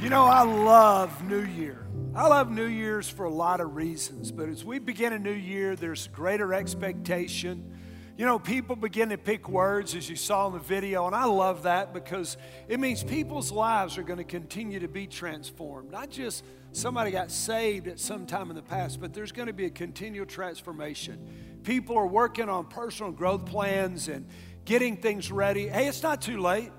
You 0.00 0.10
know, 0.10 0.24
I 0.24 0.42
love 0.42 1.24
New 1.28 1.44
Year. 1.44 1.86
I 2.14 2.28
love 2.28 2.50
New 2.50 2.66
Year's 2.66 3.08
for 3.08 3.24
a 3.24 3.30
lot 3.30 3.60
of 3.60 3.74
reasons, 3.74 4.30
but 4.30 4.48
as 4.48 4.64
we 4.64 4.78
begin 4.78 5.12
a 5.12 5.18
new 5.18 5.32
year, 5.32 5.76
there's 5.76 6.08
greater 6.08 6.54
expectation. 6.54 7.74
You 8.16 8.24
know, 8.24 8.38
people 8.38 8.76
begin 8.76 9.08
to 9.08 9.18
pick 9.18 9.48
words 9.48 9.94
as 9.94 10.08
you 10.08 10.14
saw 10.14 10.46
in 10.46 10.52
the 10.52 10.60
video, 10.60 11.06
and 11.06 11.16
I 11.16 11.24
love 11.24 11.64
that 11.64 11.92
because 11.92 12.36
it 12.68 12.78
means 12.78 13.02
people's 13.02 13.50
lives 13.50 13.98
are 13.98 14.02
going 14.02 14.18
to 14.18 14.24
continue 14.24 14.78
to 14.78 14.88
be 14.88 15.06
transformed. 15.06 15.90
Not 15.90 16.10
just 16.10 16.44
somebody 16.72 17.10
got 17.10 17.30
saved 17.30 17.88
at 17.88 17.98
some 17.98 18.26
time 18.26 18.50
in 18.50 18.56
the 18.56 18.62
past, 18.62 19.00
but 19.00 19.12
there's 19.12 19.32
going 19.32 19.48
to 19.48 19.52
be 19.52 19.64
a 19.64 19.70
continual 19.70 20.26
transformation. 20.26 21.60
People 21.64 21.96
are 21.96 22.06
working 22.06 22.48
on 22.48 22.66
personal 22.66 23.10
growth 23.10 23.46
plans 23.46 24.08
and 24.08 24.26
getting 24.64 24.96
things 24.96 25.32
ready. 25.32 25.66
Hey, 25.66 25.88
it's 25.88 26.02
not 26.02 26.22
too 26.22 26.38
late. 26.40 26.70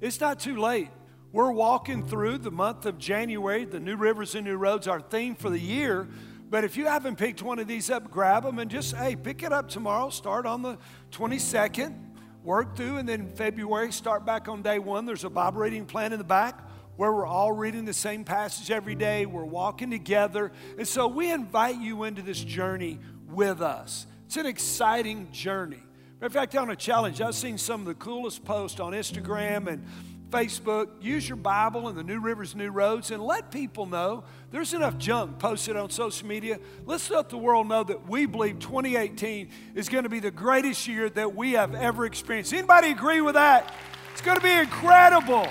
It's 0.00 0.20
not 0.20 0.38
too 0.38 0.58
late. 0.58 0.90
We're 1.30 1.52
walking 1.52 2.06
through 2.06 2.38
the 2.38 2.50
month 2.50 2.86
of 2.86 2.98
January, 2.98 3.66
the 3.66 3.80
New 3.80 3.96
Rivers 3.96 4.34
and 4.34 4.46
New 4.46 4.56
Roads, 4.56 4.88
our 4.88 5.00
theme 5.00 5.34
for 5.34 5.50
the 5.50 5.58
year. 5.58 6.08
But 6.48 6.64
if 6.64 6.78
you 6.78 6.86
haven't 6.86 7.16
picked 7.16 7.42
one 7.42 7.58
of 7.58 7.68
these 7.68 7.90
up, 7.90 8.10
grab 8.10 8.44
them 8.44 8.58
and 8.58 8.70
just, 8.70 8.96
hey, 8.96 9.14
pick 9.14 9.42
it 9.42 9.52
up 9.52 9.68
tomorrow. 9.68 10.08
Start 10.08 10.46
on 10.46 10.62
the 10.62 10.78
22nd, 11.12 11.94
work 12.42 12.74
through, 12.74 12.96
and 12.96 13.06
then 13.06 13.28
February, 13.28 13.92
start 13.92 14.24
back 14.24 14.48
on 14.48 14.62
day 14.62 14.78
one. 14.78 15.04
There's 15.04 15.24
a 15.24 15.28
Bible 15.28 15.60
reading 15.60 15.84
plan 15.84 16.14
in 16.14 16.18
the 16.18 16.24
back 16.24 16.66
where 16.96 17.12
we're 17.12 17.26
all 17.26 17.52
reading 17.52 17.84
the 17.84 17.92
same 17.92 18.24
passage 18.24 18.70
every 18.70 18.94
day. 18.94 19.26
We're 19.26 19.44
walking 19.44 19.90
together. 19.90 20.50
And 20.78 20.88
so 20.88 21.08
we 21.08 21.30
invite 21.30 21.78
you 21.78 22.04
into 22.04 22.22
this 22.22 22.42
journey 22.42 23.00
with 23.28 23.60
us. 23.60 24.06
It's 24.24 24.38
an 24.38 24.46
exciting 24.46 25.30
journey. 25.30 25.82
In 26.20 26.30
fact, 26.30 26.56
on 26.56 26.70
a 26.70 26.76
challenge, 26.76 27.20
I've 27.20 27.34
seen 27.34 27.58
some 27.58 27.82
of 27.82 27.86
the 27.86 27.94
coolest 27.94 28.44
posts 28.44 28.80
on 28.80 28.94
Instagram 28.94 29.68
and 29.68 29.84
Facebook, 30.30 30.88
use 31.00 31.28
your 31.28 31.36
Bible 31.36 31.88
and 31.88 31.96
the 31.96 32.02
New 32.02 32.20
Rivers, 32.20 32.54
New 32.54 32.70
Roads, 32.70 33.10
and 33.10 33.22
let 33.22 33.50
people 33.50 33.86
know 33.86 34.24
there's 34.50 34.74
enough 34.74 34.98
junk 34.98 35.38
posted 35.38 35.76
on 35.76 35.90
social 35.90 36.26
media. 36.26 36.58
Let's 36.84 37.08
let 37.10 37.30
the 37.30 37.38
world 37.38 37.68
know 37.68 37.82
that 37.84 38.08
we 38.08 38.26
believe 38.26 38.58
2018 38.58 39.48
is 39.74 39.88
going 39.88 40.04
to 40.04 40.10
be 40.10 40.20
the 40.20 40.30
greatest 40.30 40.86
year 40.86 41.08
that 41.10 41.34
we 41.34 41.52
have 41.52 41.74
ever 41.74 42.04
experienced. 42.04 42.52
Anybody 42.52 42.90
agree 42.90 43.20
with 43.20 43.34
that? 43.34 43.72
It's 44.12 44.20
going 44.20 44.36
to 44.36 44.42
be 44.42 44.52
incredible. 44.52 45.48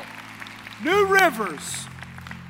New 0.83 1.07
rivers 1.07 1.85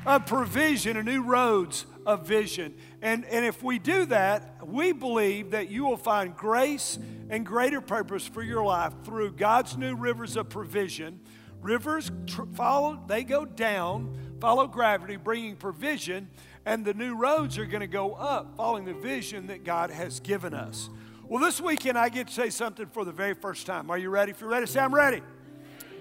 of 0.06 0.26
provision 0.26 0.98
and 0.98 1.06
new 1.06 1.22
roads 1.22 1.86
of 2.06 2.26
vision. 2.26 2.74
And, 3.02 3.26
and 3.26 3.46
if 3.46 3.62
we 3.62 3.80
do 3.80 4.06
that, 4.06 4.66
we 4.66 4.92
believe 4.92 5.52
that 5.52 5.70
you 5.70 5.86
will 5.86 5.98
find 5.98 6.36
grace 6.36 6.98
and 7.30 7.46
greater 7.46 7.82
purpose 7.82 8.28
for 8.28 8.42
your 8.42 8.64
life 8.64 8.94
through 9.04 9.34
God's 9.34 9.78
new 9.78 9.96
rivers 9.96 10.36
of 10.36 10.50
provision 10.50 11.20
Rivers 11.62 12.12
tr- 12.28 12.44
follow, 12.54 13.00
they 13.08 13.24
go 13.24 13.46
down, 13.46 14.18
follow 14.40 14.68
gravity, 14.68 15.16
bringing 15.16 15.56
provision, 15.56 16.30
and 16.66 16.86
the 16.86 16.94
new 16.94 17.16
roads 17.16 17.58
are 17.58 17.66
going 17.66 17.82
to 17.82 17.88
go 17.88 18.14
up, 18.14 18.56
following 18.58 18.86
the 18.86 18.94
vision 18.94 19.48
that 19.48 19.64
God 19.64 19.90
has 19.90 20.20
given 20.20 20.54
us. 20.54 20.90
Well, 21.28 21.44
this 21.44 21.60
weekend 21.60 21.98
I 21.98 22.10
get 22.10 22.28
to 22.28 22.34
say 22.34 22.50
something 22.50 22.88
for 22.88 23.04
the 23.04 23.12
very 23.12 23.34
first 23.34 23.66
time. 23.66 23.90
Are 23.90 23.98
you 23.98 24.10
ready? 24.10 24.32
If 24.32 24.42
you're 24.42 24.50
ready, 24.50 24.66
say, 24.66 24.80
I'm 24.80 24.96
ready. 24.96 25.22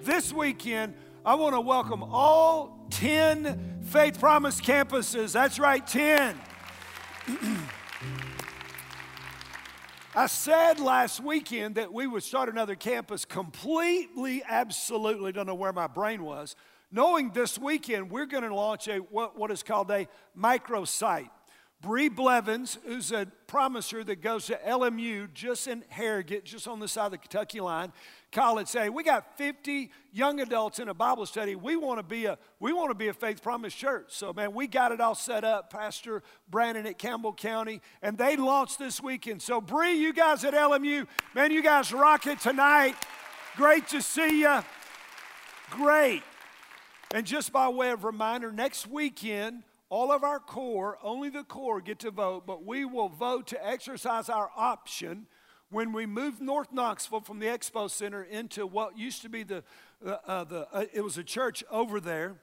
This 0.03 0.33
weekend, 0.33 0.95
I 1.25 1.35
want 1.35 1.55
to 1.55 1.61
welcome 1.61 2.03
all 2.03 2.87
10 2.91 3.81
Faith 3.87 4.21
Promise 4.21 4.61
campuses. 4.61 5.33
That's 5.33 5.59
right, 5.59 5.85
10. 5.85 6.39
I 10.19 10.29
said 10.29 10.81
last 10.81 11.23
weekend 11.23 11.75
that 11.75 11.93
we 11.93 12.07
would 12.07 12.23
start 12.23 12.49
another 12.49 12.75
campus 12.75 13.27
completely, 13.27 14.43
absolutely, 14.49 15.31
don't 15.31 15.47
know 15.47 15.55
where 15.55 15.75
my 15.75 15.89
brain 15.89 16.23
was, 16.25 16.57
knowing 16.91 17.33
this 17.33 17.59
weekend 17.59 18.11
we're 18.11 18.25
going 18.25 18.43
to 18.43 18.55
launch 18.55 18.89
a 18.89 18.97
what, 18.97 19.39
what 19.39 19.51
is 19.51 19.63
called 19.63 19.91
a 19.91 20.09
microsite. 20.35 21.29
Bree 21.87 22.09
Blevins, 22.09 22.79
who's 22.85 23.13
a 23.13 23.29
promiser 23.47 24.03
that 24.03 24.21
goes 24.21 24.47
to 24.47 24.59
LMU 24.67 25.33
just 25.33 25.69
in 25.69 25.85
Harrogate, 25.89 26.45
just 26.45 26.67
on 26.67 26.81
the 26.81 26.89
side 26.89 27.07
of 27.07 27.13
the 27.13 27.19
Kentucky 27.19 27.61
line, 27.61 27.93
college 28.33 28.67
say, 28.67 28.89
we 28.89 29.05
got 29.05 29.39
50 29.39 29.93
young 30.11 30.41
adults 30.41 30.81
in 30.81 30.89
a 30.89 30.95
Bible 30.95 31.27
study. 31.27 31.55
We 31.55 31.77
want 31.77 32.01
to 32.01 32.03
be 32.03 32.25
a 32.25 32.39
we 32.59 32.73
want 32.73 32.91
to 32.91 32.97
be 32.97 33.07
a 33.07 33.13
faith 33.13 33.41
promise 33.41 33.73
church. 33.73 34.07
So 34.09 34.33
man, 34.33 34.53
we 34.53 34.67
got 34.67 34.91
it 34.91 35.01
all 35.01 35.15
set 35.15 35.45
up. 35.45 35.71
Pastor 35.71 36.25
Brandon 36.51 36.89
at 36.89 36.99
Campbell 36.99 37.33
County, 37.33 37.81
and 38.03 38.19
they 38.19 38.35
launched 38.35 38.81
this 38.81 39.01
weekend. 39.01 39.41
So 39.41 39.61
Bree, 39.61 39.95
you 39.95 40.13
guys 40.13 40.43
at 40.43 40.55
LMU, 40.55 41.07
man, 41.37 41.53
you 41.53 41.63
guys 41.63 41.93
rock 41.93 42.27
it 42.27 42.41
tonight. 42.41 42.97
Great 43.55 43.87
to 43.91 44.03
see 44.03 44.41
you. 44.41 44.59
Great. 45.71 46.25
And 47.15 47.25
just 47.25 47.53
by 47.53 47.69
way 47.69 47.91
of 47.91 48.03
reminder, 48.03 48.51
next 48.51 48.89
weekend 48.89 49.63
all 49.89 50.11
of 50.11 50.25
our 50.25 50.41
core, 50.41 50.99
only 51.03 51.29
the 51.29 51.45
core 51.45 51.81
get 51.81 52.01
to 52.01 52.11
vote, 52.11 52.47
but 52.47 52.65
we 52.65 52.85
will 52.85 53.09
vote 53.09 53.47
to 53.49 53.67
exercise 53.67 54.29
our 54.29 54.51
option 54.57 55.27
when 55.71 55.93
we 55.93 56.07
moved 56.07 56.41
North 56.41 56.73
Knoxville 56.73 57.21
from 57.21 57.39
the 57.39 57.47
Expo 57.47 57.91
Center 57.91 58.23
into 58.23 58.67
what 58.67 58.99
used 58.99 59.23
to 59.23 59.29
be 59.29 59.43
the, 59.43 59.65
uh, 60.05 60.17
uh, 60.27 60.45
the 60.45 60.69
uh, 60.73 60.85
it 60.93 61.03
was 61.03 61.19
a 61.19 61.25
church 61.25 61.65
over 61.71 62.01
there, 62.01 62.37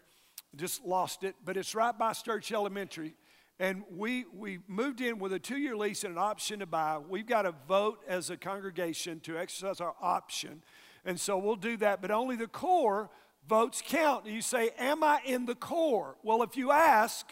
just 0.55 0.83
lost 0.85 1.23
it, 1.23 1.35
but 1.43 1.55
it's 1.57 1.73
right 1.73 1.97
by 1.97 2.11
Sterchi 2.11 2.53
Elementary. 2.53 3.15
And 3.59 3.83
we, 3.95 4.25
we 4.33 4.59
moved 4.67 4.99
in 4.99 5.19
with 5.19 5.31
a 5.31 5.39
two 5.39 5.57
year 5.57 5.75
lease 5.75 6.03
and 6.03 6.13
an 6.13 6.17
option 6.17 6.59
to 6.59 6.65
buy. 6.65 6.97
We've 6.97 7.25
got 7.25 7.43
to 7.43 7.53
vote 7.67 7.99
as 8.07 8.29
a 8.29 8.35
congregation 8.35 9.19
to 9.21 9.37
exercise 9.37 9.79
our 9.79 9.95
option. 10.01 10.63
And 11.05 11.19
so 11.19 11.37
we'll 11.37 11.55
do 11.55 11.77
that, 11.77 12.01
but 12.01 12.11
only 12.11 12.35
the 12.35 12.47
core 12.47 13.09
votes 13.47 13.83
count. 13.85 14.25
And 14.25 14.33
you 14.33 14.41
say, 14.41 14.71
Am 14.77 15.03
I 15.03 15.19
in 15.25 15.45
the 15.45 15.55
core? 15.55 16.15
Well, 16.23 16.43
if 16.43 16.57
you 16.57 16.71
ask, 16.71 17.31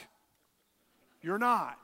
you're 1.22 1.38
not. 1.38 1.78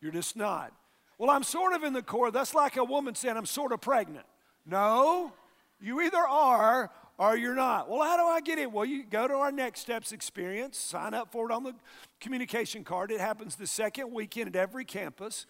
You're 0.00 0.12
just 0.12 0.36
not. 0.36 0.72
Well, 1.18 1.30
I'm 1.30 1.44
sort 1.44 1.74
of 1.74 1.84
in 1.84 1.92
the 1.92 2.02
core. 2.02 2.30
That's 2.30 2.54
like 2.54 2.76
a 2.76 2.84
woman 2.84 3.14
saying, 3.14 3.36
I'm 3.36 3.46
sort 3.46 3.72
of 3.72 3.80
pregnant. 3.80 4.26
No, 4.66 5.32
you 5.80 6.00
either 6.00 6.18
are 6.18 6.90
or 7.18 7.36
you're 7.36 7.54
not. 7.54 7.88
Well, 7.88 8.02
how 8.02 8.16
do 8.16 8.24
I 8.24 8.40
get 8.40 8.58
in? 8.58 8.72
Well, 8.72 8.84
you 8.84 9.04
go 9.04 9.28
to 9.28 9.34
our 9.34 9.52
Next 9.52 9.80
Steps 9.80 10.12
experience, 10.12 10.78
sign 10.78 11.14
up 11.14 11.30
for 11.30 11.48
it 11.48 11.52
on 11.52 11.62
the 11.62 11.74
communication 12.20 12.82
card. 12.82 13.12
It 13.12 13.20
happens 13.20 13.54
the 13.54 13.66
second 13.66 14.12
weekend 14.12 14.48
at 14.48 14.56
every 14.56 14.84
campus. 14.84 15.46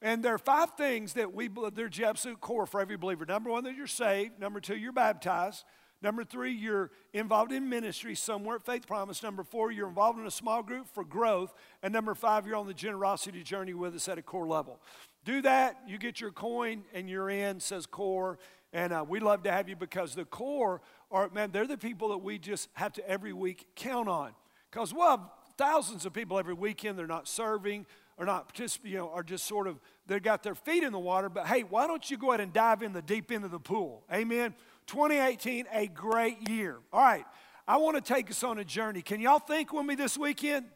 And 0.00 0.24
there 0.24 0.34
are 0.34 0.38
five 0.38 0.70
things 0.76 1.12
that 1.12 1.32
we, 1.32 1.48
they're 1.74 1.88
the 1.88 2.04
absolute 2.04 2.40
core 2.40 2.66
for 2.66 2.80
every 2.80 2.96
believer. 2.96 3.24
Number 3.24 3.50
one, 3.50 3.62
that 3.64 3.76
you're 3.76 3.86
saved. 3.86 4.40
Number 4.40 4.60
two, 4.60 4.76
you're 4.76 4.92
baptized. 4.92 5.64
Number 6.02 6.24
three, 6.24 6.52
you're 6.52 6.90
involved 7.12 7.52
in 7.52 7.68
ministry 7.68 8.16
somewhere 8.16 8.56
at 8.56 8.66
Faith 8.66 8.86
Promise. 8.86 9.22
Number 9.22 9.44
four, 9.44 9.70
you're 9.70 9.88
involved 9.88 10.18
in 10.18 10.26
a 10.26 10.32
small 10.32 10.62
group 10.62 10.88
for 10.92 11.04
growth. 11.04 11.54
And 11.82 11.92
number 11.92 12.14
five, 12.14 12.46
you're 12.46 12.56
on 12.56 12.66
the 12.66 12.74
generosity 12.74 13.44
journey 13.44 13.72
with 13.72 13.94
us 13.94 14.08
at 14.08 14.18
a 14.18 14.22
core 14.22 14.48
level. 14.48 14.80
Do 15.24 15.42
that, 15.42 15.78
you 15.86 15.98
get 15.98 16.20
your 16.20 16.32
coin, 16.32 16.82
and 16.92 17.08
you're 17.08 17.30
in, 17.30 17.60
says 17.60 17.86
core. 17.86 18.38
And 18.72 18.92
uh, 18.92 19.04
we 19.08 19.20
love 19.20 19.44
to 19.44 19.52
have 19.52 19.68
you 19.68 19.76
because 19.76 20.14
the 20.14 20.24
core 20.24 20.80
are, 21.10 21.30
man, 21.30 21.52
they're 21.52 21.66
the 21.66 21.78
people 21.78 22.08
that 22.08 22.18
we 22.18 22.38
just 22.38 22.68
have 22.72 22.92
to 22.94 23.08
every 23.08 23.32
week 23.32 23.66
count 23.76 24.08
on. 24.08 24.32
Because 24.70 24.92
we'll 24.92 25.08
have 25.08 25.20
thousands 25.56 26.04
of 26.04 26.12
people 26.12 26.38
every 26.38 26.54
weekend, 26.54 26.98
they're 26.98 27.06
not 27.06 27.28
serving, 27.28 27.86
or 28.16 28.26
not 28.26 28.48
participating, 28.48 28.92
you 28.92 28.98
know, 28.98 29.10
are 29.10 29.22
just 29.22 29.44
sort 29.46 29.68
of, 29.68 29.78
they've 30.06 30.22
got 30.22 30.42
their 30.42 30.54
feet 30.54 30.82
in 30.82 30.92
the 30.92 30.98
water. 30.98 31.28
But 31.28 31.46
hey, 31.46 31.62
why 31.62 31.86
don't 31.86 32.10
you 32.10 32.16
go 32.16 32.30
ahead 32.30 32.40
and 32.40 32.52
dive 32.52 32.82
in 32.82 32.92
the 32.92 33.02
deep 33.02 33.30
end 33.30 33.44
of 33.44 33.50
the 33.50 33.60
pool? 33.60 34.04
Amen. 34.12 34.54
2018, 34.92 35.64
a 35.72 35.86
great 35.86 36.50
year. 36.50 36.76
All 36.92 37.00
right, 37.00 37.24
I 37.66 37.78
want 37.78 37.96
to 37.96 38.02
take 38.02 38.30
us 38.30 38.44
on 38.44 38.58
a 38.58 38.64
journey. 38.64 39.00
Can 39.00 39.22
y'all 39.22 39.38
think 39.38 39.72
with 39.72 39.86
me 39.86 39.94
this 39.94 40.18
weekend? 40.18 40.66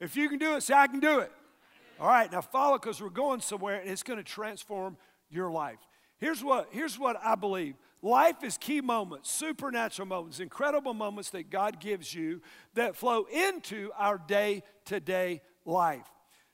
If 0.00 0.16
you 0.16 0.30
can 0.30 0.38
do 0.38 0.56
it, 0.56 0.62
say, 0.62 0.72
I 0.72 0.86
can 0.86 1.00
do 1.00 1.18
it. 1.18 1.30
All 2.00 2.08
right, 2.08 2.32
now 2.32 2.40
follow 2.40 2.78
because 2.78 2.98
we're 2.98 3.10
going 3.10 3.42
somewhere 3.42 3.78
and 3.78 3.90
it's 3.90 4.02
going 4.02 4.16
to 4.16 4.24
transform 4.24 4.96
your 5.28 5.50
life. 5.50 5.76
Here's 6.16 6.42
what, 6.42 6.68
here's 6.70 6.98
what 6.98 7.22
I 7.22 7.34
believe 7.34 7.74
life 8.00 8.42
is 8.42 8.56
key 8.56 8.80
moments, 8.80 9.30
supernatural 9.30 10.08
moments, 10.08 10.40
incredible 10.40 10.94
moments 10.94 11.28
that 11.30 11.50
God 11.50 11.78
gives 11.78 12.14
you 12.14 12.40
that 12.72 12.96
flow 12.96 13.26
into 13.30 13.90
our 13.98 14.16
day 14.16 14.62
to 14.86 14.98
day 14.98 15.42
life. 15.66 16.06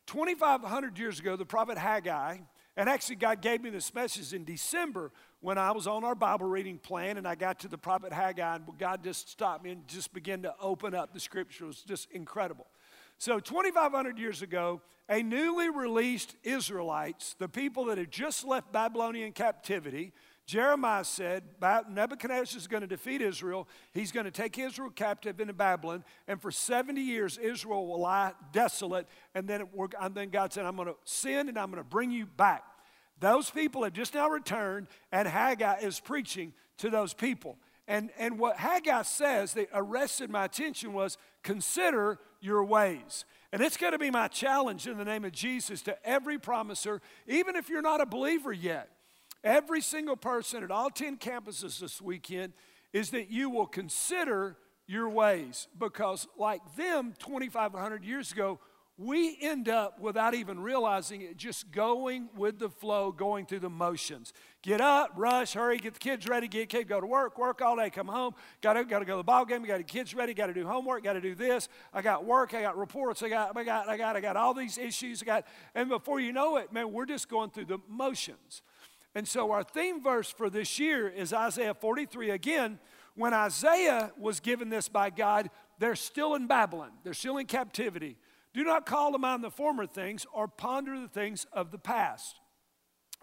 2,500 0.08 0.98
years 0.98 1.20
ago, 1.20 1.36
the 1.36 1.46
prophet 1.46 1.78
Haggai, 1.78 2.38
and 2.76 2.88
actually, 2.88 3.16
God 3.16 3.42
gave 3.42 3.62
me 3.62 3.70
this 3.70 3.94
message 3.94 4.32
in 4.32 4.44
December 4.44 5.12
when 5.42 5.58
I 5.58 5.72
was 5.72 5.88
on 5.88 6.04
our 6.04 6.14
Bible 6.14 6.46
reading 6.46 6.78
plan 6.78 7.18
and 7.18 7.26
I 7.26 7.34
got 7.34 7.58
to 7.60 7.68
the 7.68 7.76
prophet 7.76 8.12
Haggai, 8.12 8.56
and 8.56 8.64
God 8.78 9.04
just 9.04 9.28
stopped 9.28 9.64
me 9.64 9.72
and 9.72 9.86
just 9.88 10.14
began 10.14 10.42
to 10.42 10.54
open 10.60 10.94
up 10.94 11.12
the 11.12 11.20
scripture. 11.20 11.64
It 11.64 11.66
was 11.66 11.82
just 11.82 12.10
incredible. 12.12 12.68
So, 13.18 13.38
2,500 13.40 14.18
years 14.18 14.42
ago, 14.42 14.80
a 15.08 15.22
newly 15.22 15.68
released 15.68 16.36
Israelites, 16.44 17.34
the 17.38 17.48
people 17.48 17.86
that 17.86 17.98
had 17.98 18.10
just 18.10 18.46
left 18.46 18.72
Babylonian 18.72 19.32
captivity, 19.32 20.12
Jeremiah 20.46 21.04
said 21.04 21.42
Nebuchadnezzar 21.60 22.58
is 22.58 22.66
going 22.66 22.80
to 22.82 22.86
defeat 22.86 23.20
Israel. 23.20 23.68
He's 23.92 24.12
going 24.12 24.24
to 24.24 24.30
take 24.30 24.58
Israel 24.58 24.90
captive 24.90 25.40
into 25.40 25.52
Babylon, 25.52 26.04
and 26.28 26.40
for 26.40 26.52
70 26.52 27.00
years, 27.00 27.36
Israel 27.36 27.86
will 27.86 28.00
lie 28.00 28.32
desolate. 28.52 29.08
And 29.34 29.48
then, 29.48 29.68
and 30.00 30.14
then 30.14 30.30
God 30.30 30.52
said, 30.52 30.66
I'm 30.66 30.76
going 30.76 30.88
to 30.88 30.96
send 31.04 31.48
and 31.48 31.58
I'm 31.58 31.70
going 31.70 31.82
to 31.82 31.88
bring 31.88 32.12
you 32.12 32.26
back. 32.26 32.64
Those 33.22 33.48
people 33.50 33.84
have 33.84 33.92
just 33.92 34.14
now 34.14 34.28
returned, 34.28 34.88
and 35.12 35.28
Haggai 35.28 35.78
is 35.78 36.00
preaching 36.00 36.52
to 36.78 36.90
those 36.90 37.14
people. 37.14 37.56
And, 37.86 38.10
and 38.18 38.36
what 38.36 38.56
Haggai 38.56 39.02
says 39.02 39.54
that 39.54 39.68
arrested 39.72 40.28
my 40.28 40.46
attention 40.46 40.92
was 40.92 41.18
consider 41.44 42.18
your 42.40 42.64
ways. 42.64 43.24
And 43.52 43.62
it's 43.62 43.76
going 43.76 43.92
to 43.92 43.98
be 43.98 44.10
my 44.10 44.26
challenge 44.26 44.88
in 44.88 44.98
the 44.98 45.04
name 45.04 45.24
of 45.24 45.30
Jesus 45.30 45.82
to 45.82 45.96
every 46.04 46.36
promiser, 46.36 47.00
even 47.28 47.54
if 47.54 47.68
you're 47.68 47.80
not 47.80 48.00
a 48.00 48.06
believer 48.06 48.52
yet. 48.52 48.88
Every 49.44 49.82
single 49.82 50.16
person 50.16 50.64
at 50.64 50.72
all 50.72 50.90
10 50.90 51.18
campuses 51.18 51.78
this 51.78 52.02
weekend 52.02 52.54
is 52.92 53.10
that 53.10 53.30
you 53.30 53.50
will 53.50 53.68
consider 53.68 54.56
your 54.88 55.08
ways 55.08 55.68
because, 55.78 56.26
like 56.36 56.74
them 56.74 57.14
2,500 57.20 58.04
years 58.04 58.32
ago, 58.32 58.58
we 59.02 59.36
end 59.40 59.68
up 59.68 60.00
without 60.00 60.34
even 60.34 60.60
realizing 60.60 61.22
it 61.22 61.36
just 61.36 61.70
going 61.72 62.28
with 62.36 62.58
the 62.58 62.68
flow, 62.68 63.10
going 63.10 63.46
through 63.46 63.60
the 63.60 63.70
motions. 63.70 64.32
Get 64.62 64.80
up, 64.80 65.12
rush, 65.16 65.54
hurry, 65.54 65.78
get 65.78 65.94
the 65.94 65.98
kids 65.98 66.28
ready, 66.28 66.46
get 66.46 66.68
kids, 66.68 66.88
go 66.88 67.00
to 67.00 67.06
work, 67.06 67.36
work 67.36 67.60
all 67.62 67.76
day, 67.76 67.90
come 67.90 68.06
home, 68.06 68.34
gotta, 68.60 68.84
gotta 68.84 69.04
go 69.04 69.14
to 69.14 69.16
the 69.18 69.24
ball 69.24 69.44
game, 69.44 69.64
got 69.64 69.78
the 69.78 69.84
kids 69.84 70.14
ready, 70.14 70.34
gotta 70.34 70.54
do 70.54 70.66
homework, 70.66 71.02
gotta 71.02 71.20
do 71.20 71.34
this. 71.34 71.68
I 71.92 72.00
got 72.00 72.24
work, 72.24 72.54
I 72.54 72.62
got 72.62 72.78
reports, 72.78 73.22
I 73.22 73.28
got, 73.28 73.56
I 73.56 73.64
got, 73.64 73.88
I 73.88 73.96
got, 73.96 74.16
I 74.16 74.20
got 74.20 74.36
all 74.36 74.54
these 74.54 74.78
issues, 74.78 75.20
I 75.22 75.26
got, 75.26 75.46
and 75.74 75.88
before 75.88 76.20
you 76.20 76.32
know 76.32 76.56
it, 76.56 76.72
man, 76.72 76.92
we're 76.92 77.06
just 77.06 77.28
going 77.28 77.50
through 77.50 77.66
the 77.66 77.78
motions. 77.88 78.62
And 79.14 79.26
so 79.26 79.50
our 79.50 79.64
theme 79.64 80.02
verse 80.02 80.30
for 80.30 80.48
this 80.48 80.78
year 80.78 81.08
is 81.08 81.32
Isaiah 81.32 81.74
43 81.74 82.30
again. 82.30 82.78
When 83.14 83.34
Isaiah 83.34 84.12
was 84.16 84.40
given 84.40 84.70
this 84.70 84.88
by 84.88 85.10
God, 85.10 85.50
they're 85.78 85.96
still 85.96 86.34
in 86.34 86.46
Babylon, 86.46 86.92
they're 87.02 87.14
still 87.14 87.38
in 87.38 87.46
captivity. 87.46 88.16
Do 88.54 88.64
not 88.64 88.86
call 88.86 89.12
to 89.12 89.18
mind 89.18 89.42
the 89.42 89.50
former 89.50 89.86
things 89.86 90.26
or 90.32 90.46
ponder 90.46 90.98
the 91.00 91.08
things 91.08 91.46
of 91.52 91.70
the 91.70 91.78
past. 91.78 92.38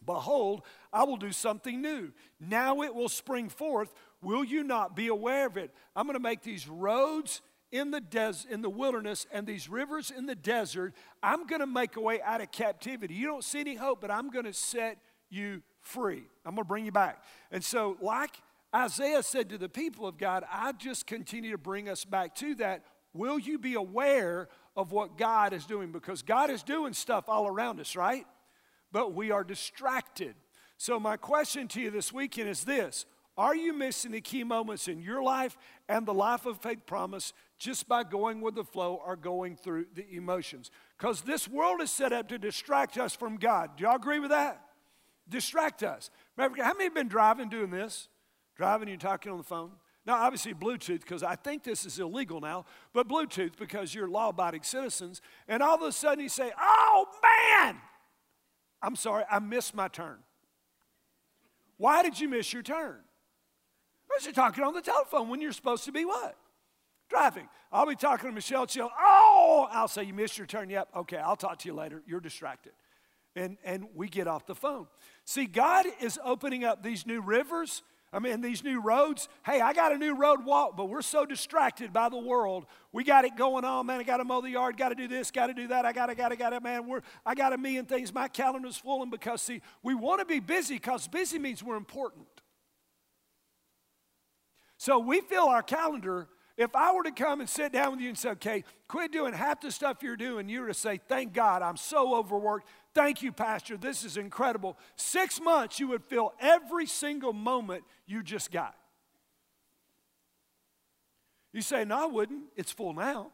Behold, 0.06 0.64
I 0.92 1.04
will 1.04 1.18
do 1.18 1.32
something 1.32 1.82
new. 1.82 2.12
Now 2.40 2.82
it 2.82 2.96
will 2.96 3.10
spring 3.10 3.50
forth. 3.50 3.94
Will 4.22 4.44
you 4.44 4.64
not 4.64 4.96
be 4.96 5.08
aware 5.08 5.46
of 5.46 5.58
it? 5.58 5.72
I'm 5.96 6.06
going 6.06 6.16
to 6.16 6.20
make 6.20 6.42
these 6.42 6.68
roads 6.68 7.42
in 7.72 7.92
the 7.92 8.02
des- 8.02 8.48
in 8.50 8.62
the 8.62 8.70
wilderness 8.70 9.28
and 9.32 9.46
these 9.46 9.70
rivers 9.70 10.12
in 10.12 10.26
the 10.26 10.36
desert. 10.36 10.94
I'm 11.22 11.46
going 11.46 11.62
to 11.62 11.68
make 11.68 11.96
a 11.96 12.02
way 12.02 12.22
out 12.22 12.42
of 12.42 12.52
captivity. 12.52 13.14
You 13.14 13.28
don't 13.28 13.44
see 13.44 13.60
any 13.60 13.76
hope, 13.76 14.02
but 14.02 14.10
I'm 14.10 14.30
going 14.30 14.46
to 14.46 14.54
set 14.54 14.98
you 15.30 15.62
free. 15.82 16.24
I'm 16.46 16.56
going 16.56 16.64
to 16.64 16.68
bring 16.68 16.86
you 16.86 16.92
back. 16.92 17.24
And 17.52 17.64
so, 17.64 17.98
like 18.02 18.42
Isaiah 18.76 19.24
said 19.24 19.50
to 19.50 19.58
the 19.58 19.70
people 19.70 20.08
of 20.08 20.18
God, 20.18 20.44
I 20.52 20.72
just 20.72 21.06
continue 21.06 21.52
to 21.52 21.58
bring 21.58 21.90
us 21.90 22.06
back 22.06 22.36
to 22.36 22.56
that. 22.56 22.84
Will 23.14 23.40
you 23.40 23.58
be 23.58 23.74
aware 23.74 24.48
of 24.76 24.92
what 24.92 25.18
God 25.18 25.54
is 25.54 25.66
doing 25.66 25.92
because 25.92 26.22
God 26.22 26.50
is 26.50 26.64
doing 26.64 26.94
stuff 26.94 27.26
all 27.28 27.48
around 27.48 27.80
us, 27.80 27.96
right? 27.96 28.26
But 28.92 29.14
we 29.14 29.32
are 29.32 29.44
distracted. 29.44 30.36
So, 30.78 31.00
my 31.00 31.18
question 31.18 31.68
to 31.70 31.82
you 31.82 31.92
this 31.92 32.14
weekend 32.14 32.50
is 32.50 32.64
this 32.64 33.06
Are 33.38 33.56
you 33.56 33.74
missing 33.74 34.12
the 34.12 34.22
key 34.22 34.44
moments 34.44 34.88
in 34.88 35.02
your 35.02 35.22
life 35.22 35.58
and 35.90 36.06
the 36.06 36.14
life 36.14 36.46
of 36.46 36.62
faith 36.62 36.86
promise 36.86 37.34
just 37.58 37.88
by 37.90 38.04
going 38.04 38.40
with 38.40 38.56
the 38.56 38.64
flow 38.64 39.02
or 39.06 39.16
going 39.16 39.58
through 39.58 39.88
the 39.94 40.06
emotions? 40.16 40.72
Because 40.98 41.22
this 41.22 41.48
world 41.48 41.82
is 41.82 41.92
set 41.92 42.14
up 42.14 42.30
to 42.30 42.38
distract 42.38 42.98
us 42.98 43.14
from 43.14 43.36
God. 43.38 43.72
Do 43.76 43.84
y'all 43.84 43.98
agree 43.98 44.20
with 44.20 44.30
that? 44.30 44.62
Distract 45.28 45.84
us. 45.84 46.10
How 46.38 46.48
many 46.50 46.86
have 46.86 46.96
been 46.96 47.10
driving 47.10 47.50
doing 47.50 47.70
this? 47.70 48.08
Driving, 48.56 48.88
you're 48.88 48.98
talking 48.98 49.32
on 49.32 49.38
the 49.38 49.44
phone. 49.44 49.72
Now, 50.10 50.16
obviously, 50.24 50.56
Bluetooth, 50.56 51.02
because 51.02 51.22
I 51.22 51.36
think 51.36 51.64
this 51.64 51.86
is 51.86 52.00
illegal 52.00 52.42
now, 52.42 52.66
but 52.94 53.08
Bluetooth 53.08 53.52
because 53.60 53.94
you're 53.94 54.08
law 54.08 54.30
abiding 54.30 54.64
citizens. 54.64 55.22
And 55.48 55.62
all 55.62 55.76
of 55.76 55.84
a 55.84 55.92
sudden 55.92 56.24
you 56.24 56.30
say, 56.30 56.52
Oh, 56.60 57.06
man, 57.22 57.76
I'm 58.82 58.96
sorry, 58.96 59.24
I 59.30 59.38
missed 59.38 59.76
my 59.76 59.88
turn. 59.88 60.18
Why 61.78 62.02
did 62.02 62.20
you 62.20 62.28
miss 62.28 62.52
your 62.52 62.64
turn? 62.64 62.96
Because 64.08 64.26
you're 64.26 64.34
talking 64.34 64.64
on 64.64 64.74
the 64.74 64.82
telephone 64.82 65.30
when 65.30 65.42
you're 65.42 65.52
supposed 65.52 65.86
to 65.86 65.92
be 65.92 66.06
what? 66.06 66.36
Driving. 67.12 67.48
I'll 67.72 67.86
be 67.86 67.96
talking 67.96 68.30
to 68.30 68.34
Michelle. 68.34 68.66
She'll, 68.66 68.90
oh, 69.00 69.68
I'll 69.70 69.88
say, 69.88 70.06
You 70.06 70.16
missed 70.16 70.40
your 70.40 70.48
turn. 70.48 70.72
Yep. 70.72 70.90
Okay, 70.96 71.18
I'll 71.18 71.36
talk 71.36 71.60
to 71.60 71.70
you 71.70 71.76
later. 71.76 72.02
You're 72.08 72.20
distracted. 72.20 72.72
And, 73.36 73.58
and 73.64 73.86
we 73.94 74.10
get 74.10 74.28
off 74.28 74.48
the 74.48 74.56
phone. 74.56 74.88
See, 75.26 75.46
God 75.46 75.86
is 76.02 76.18
opening 76.26 76.64
up 76.64 76.82
these 76.82 77.06
new 77.06 77.22
rivers 77.22 77.84
I 78.12 78.20
mean, 78.20 78.42
these 78.42 78.64
new 78.64 78.82
roads. 78.82 79.30
Hey, 79.46 79.62
I 79.62 79.74
got 79.74 79.92
a 79.92 79.98
new 79.98 80.16
road 80.16 80.44
walk, 80.44 80.76
but 80.76 80.90
we're 80.90 81.04
so 81.04 81.26
distracted 81.26 81.94
by 81.94 82.10
the 82.10 82.18
world. 82.18 82.66
We 82.92 83.04
got 83.04 83.24
it 83.24 83.36
going 83.36 83.66
on, 83.66 83.86
man. 83.86 84.00
I 84.00 84.04
got 84.04 84.18
to 84.18 84.26
mow 84.26 84.42
the 84.42 84.50
yard, 84.50 84.78
got 84.78 84.90
to 84.90 84.96
do 84.96 85.08
this, 85.08 85.30
got 85.30 85.48
to 85.48 85.54
do 85.54 85.68
that. 85.68 85.86
I 85.86 85.94
got 85.94 86.08
to, 86.08 86.16
got 86.16 86.30
to, 86.30 86.36
got 86.36 86.50
to, 86.50 86.60
man. 86.60 86.88
We're, 86.88 87.02
I 87.24 87.36
got 87.36 87.54
a 87.54 87.58
million 87.58 87.86
things. 87.86 88.12
My 88.12 88.28
calendar's 88.28 88.78
full, 88.78 89.04
and 89.04 89.12
because, 89.12 89.44
see, 89.44 89.62
we 89.84 89.94
want 89.94 90.20
to 90.20 90.26
be 90.26 90.40
busy 90.40 90.76
because 90.76 91.08
busy 91.08 91.38
means 91.38 91.64
we're 91.64 91.76
important. 91.76 92.26
So 94.78 94.98
we 94.98 95.22
fill 95.22 95.48
our 95.48 95.62
calendar. 95.62 96.28
If 96.60 96.76
I 96.76 96.92
were 96.92 97.04
to 97.04 97.12
come 97.12 97.40
and 97.40 97.50
sit 97.50 97.72
down 97.72 97.92
with 97.92 98.02
you 98.02 98.10
and 98.10 98.18
say, 98.18 98.32
okay, 98.32 98.66
quit 98.90 99.14
doing 99.14 99.32
half 99.32 99.62
the 99.62 99.72
stuff 99.72 100.04
you're 100.04 100.18
doing, 100.18 100.50
you 100.50 100.60
were 100.60 100.68
to 100.68 100.74
say, 100.74 101.00
thank 101.08 101.32
God, 101.32 101.62
I'm 101.62 101.78
so 101.78 102.18
overworked. 102.18 102.68
Thank 102.94 103.22
you, 103.22 103.32
Pastor. 103.32 103.78
This 103.78 104.04
is 104.04 104.18
incredible. 104.18 104.78
Six 104.98 105.40
months, 105.40 105.80
you 105.80 105.88
would 105.88 106.04
fill 106.04 106.34
every 106.38 106.86
single 106.86 107.32
moment 107.32 107.86
you 108.06 108.22
just 108.22 108.52
got. 108.52 108.76
You 111.54 111.62
say, 111.62 111.86
No, 111.86 112.04
I 112.04 112.06
wouldn't. 112.08 112.44
It's 112.58 112.74
full 112.74 112.94
now. 112.94 113.32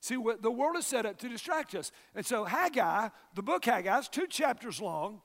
See, 0.00 0.18
what 0.18 0.42
the 0.42 0.50
world 0.50 0.76
is 0.76 0.86
set 0.86 1.06
up 1.06 1.16
to 1.20 1.30
distract 1.30 1.74
us. 1.74 1.90
And 2.14 2.26
so, 2.26 2.44
Haggai, 2.44 3.08
the 3.34 3.42
book 3.42 3.64
Haggai 3.64 4.00
is 4.00 4.08
two 4.08 4.26
chapters 4.26 4.82
long. 4.82 5.22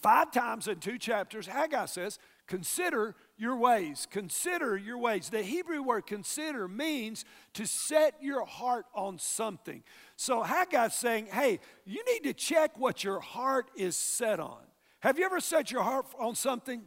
Five 0.00 0.32
times 0.32 0.66
in 0.66 0.80
two 0.80 0.96
chapters, 0.96 1.46
Haggai 1.46 1.84
says, 1.84 2.18
Consider 2.50 3.14
your 3.36 3.54
ways. 3.54 4.08
Consider 4.10 4.76
your 4.76 4.98
ways. 4.98 5.30
The 5.30 5.40
Hebrew 5.40 5.82
word 5.82 6.04
consider 6.08 6.66
means 6.66 7.24
to 7.54 7.64
set 7.64 8.16
your 8.20 8.44
heart 8.44 8.86
on 8.92 9.20
something. 9.20 9.84
So 10.16 10.42
Haggai's 10.42 10.94
saying, 10.94 11.26
hey, 11.26 11.60
you 11.84 12.04
need 12.12 12.24
to 12.24 12.34
check 12.34 12.76
what 12.76 13.04
your 13.04 13.20
heart 13.20 13.70
is 13.76 13.94
set 13.94 14.40
on. 14.40 14.62
Have 14.98 15.16
you 15.16 15.26
ever 15.26 15.38
set 15.38 15.70
your 15.70 15.84
heart 15.84 16.06
on 16.18 16.34
something? 16.34 16.82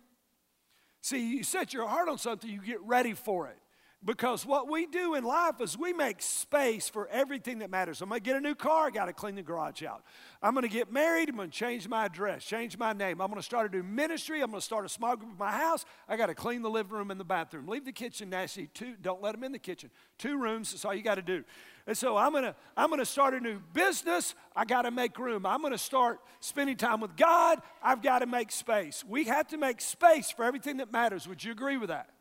See, 1.02 1.38
you 1.38 1.46
set 1.46 1.74
your 1.74 1.88
heart 1.88 2.10
on 2.10 2.18
something, 2.18 2.50
you 2.50 2.62
get 2.62 2.82
ready 2.82 3.14
for 3.14 3.48
it. 3.48 3.58
Because 4.06 4.46
what 4.46 4.70
we 4.70 4.86
do 4.86 5.16
in 5.16 5.24
life 5.24 5.62
is 5.62 5.78
we 5.78 5.94
make 5.94 6.22
space 6.22 6.90
for 6.90 7.08
everything 7.08 7.60
that 7.60 7.70
matters. 7.70 8.02
I'm 8.02 8.10
to 8.10 8.20
get 8.20 8.36
a 8.36 8.42
new 8.42 8.56
car, 8.56 8.88
I 8.88 8.90
got 8.90 9.06
to 9.06 9.14
clean 9.14 9.36
the 9.36 9.44
garage 9.44 9.82
out. 9.82 10.04
I'm 10.42 10.56
to 10.56 10.68
get 10.68 10.92
married, 10.92 11.30
I'm 11.30 11.38
to 11.38 11.48
change 11.48 11.88
my 11.88 12.06
address, 12.06 12.44
change 12.44 12.78
my 12.78 12.92
name. 12.92 13.22
I'm 13.22 13.34
to 13.34 13.42
start 13.42 13.72
a 13.72 13.76
new 13.76 13.84
ministry, 13.84 14.42
I'm 14.42 14.52
to 14.52 14.60
start 14.60 14.86
a 14.86 14.90
small 14.90 15.16
group 15.16 15.32
in 15.32 15.38
my 15.38 15.52
house. 15.52 15.86
I 16.10 16.18
got 16.18 16.26
to 16.26 16.36
clean 16.36 16.64
the 16.64 16.70
living 16.70 16.92
room 16.92 17.12
and 17.12 17.20
the 17.20 17.26
bathroom. 17.26 17.68
Leave 17.68 17.86
the 17.86 17.94
kitchen 17.94 18.30
nasty. 18.30 18.68
Two, 18.74 18.96
don't 19.02 19.22
let 19.22 19.34
them 19.34 19.44
in 19.44 19.54
the 19.54 19.60
kitchen. 19.60 19.90
Two 20.18 20.38
rooms, 20.38 20.72
that's 20.72 20.84
all 20.84 20.94
you 20.94 21.04
got 21.04 21.16
to 21.16 21.22
do. 21.22 21.46
And 21.88 21.98
so 21.98 22.18
I'm 22.18 22.34
to 22.34 22.56
I'm 22.76 22.96
to 22.98 23.06
start 23.06 23.34
a 23.34 23.40
new 23.40 23.60
business. 23.74 24.36
I 24.56 24.66
got 24.66 24.84
to 24.84 24.92
make 24.92 25.18
room. 25.18 25.46
I'm 25.46 25.62
to 25.64 25.78
start 25.78 26.20
spending 26.42 26.76
time 26.76 27.00
with 27.00 27.16
God. 27.16 27.62
I've 27.82 28.02
got 28.02 28.20
to 28.20 28.26
make 28.26 28.52
space. 28.52 29.04
We 29.08 29.26
have 29.26 29.48
to 29.50 29.58
make 29.58 29.80
space 29.82 30.30
for 30.30 30.44
everything 30.44 30.78
that 30.78 30.92
matters. 30.92 31.28
Would 31.28 31.44
you 31.44 31.52
agree 31.52 31.78
with 31.78 31.90
that? 31.90 32.13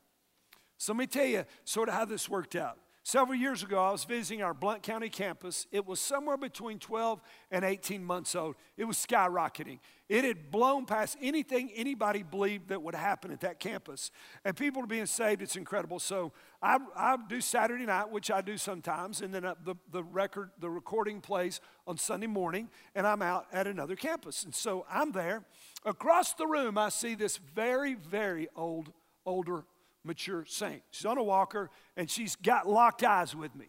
So 0.83 0.93
let 0.93 0.99
me 0.99 1.07
tell 1.07 1.27
you 1.27 1.45
sort 1.63 1.89
of 1.89 1.95
how 1.95 2.05
this 2.05 2.29
worked 2.29 2.57
out. 2.57 2.77
Several 3.05 3.39
years 3.39 3.63
ago, 3.63 3.81
I 3.81 3.93
was 3.93 4.03
visiting 4.03 4.43
our 4.43 4.53
Blount 4.53 4.83
County 4.83 5.09
campus. 5.09 5.69
It 5.71 5.87
was 5.87 6.01
somewhere 6.01 6.37
between 6.37 6.81
12 6.81 7.21
and 7.53 7.65
18 7.65 8.05
months 8.05 8.35
old. 8.35 8.57
It 8.77 8.83
was 8.87 8.97
skyrocketing. 8.97 9.79
It 10.09 10.25
had 10.25 10.51
blown 10.51 10.87
past 10.87 11.17
anything 11.23 11.71
anybody 11.77 12.25
believed 12.25 12.71
that 12.71 12.83
would 12.83 12.97
happen 12.97 13.31
at 13.31 13.43
that 13.43 13.61
campus. 13.61 14.11
And 14.45 14.57
people 14.57 14.83
are 14.83 14.89
being 14.89 15.07
saved. 15.07 15.41
It's 15.41 15.55
incredible. 15.55 16.01
So 16.01 16.33
I, 16.61 16.79
I 16.97 17.17
do 17.29 17.41
Saturday 17.41 17.87
night, 17.87 18.11
which 18.11 18.33
I 18.33 18.41
do 18.41 18.59
sometimes, 18.59 19.21
and 19.21 19.33
then 19.33 19.43
the, 19.65 19.77
the 19.93 20.03
record, 20.03 20.51
the 20.59 20.69
recording 20.69 21.21
plays 21.21 21.61
on 21.87 21.97
Sunday 21.97 22.27
morning, 22.27 22.69
and 22.97 23.07
I'm 23.07 23.23
out 23.23 23.47
at 23.53 23.69
another 23.69 23.95
campus. 23.95 24.43
And 24.43 24.53
so 24.53 24.85
I'm 24.91 25.13
there. 25.13 25.45
Across 25.85 26.35
the 26.35 26.47
room, 26.49 26.77
I 26.77 26.89
see 26.89 27.15
this 27.15 27.37
very, 27.55 27.95
very 27.95 28.49
old, 28.57 28.93
older 29.25 29.63
mature 30.05 30.45
saint. 30.47 30.83
She's 30.91 31.07
on 31.07 31.19
a 31.19 31.23
walker 31.23 31.71
and 31.97 32.11
she's 32.11 32.37
got 32.37 32.69
locked 32.69 33.03
eyes 33.03 33.35
with 33.35 33.55
me. 33.55 33.67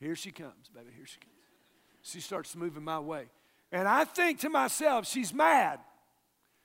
Here 0.00 0.16
she 0.16 0.30
comes, 0.30 0.68
baby. 0.74 0.90
Here 0.96 1.06
she 1.06 1.18
comes. 1.18 1.32
She 2.02 2.20
starts 2.20 2.56
moving 2.56 2.82
my 2.82 2.98
way. 2.98 3.28
And 3.70 3.86
I 3.86 4.04
think 4.04 4.40
to 4.40 4.50
myself, 4.50 5.06
she's 5.06 5.32
mad 5.32 5.78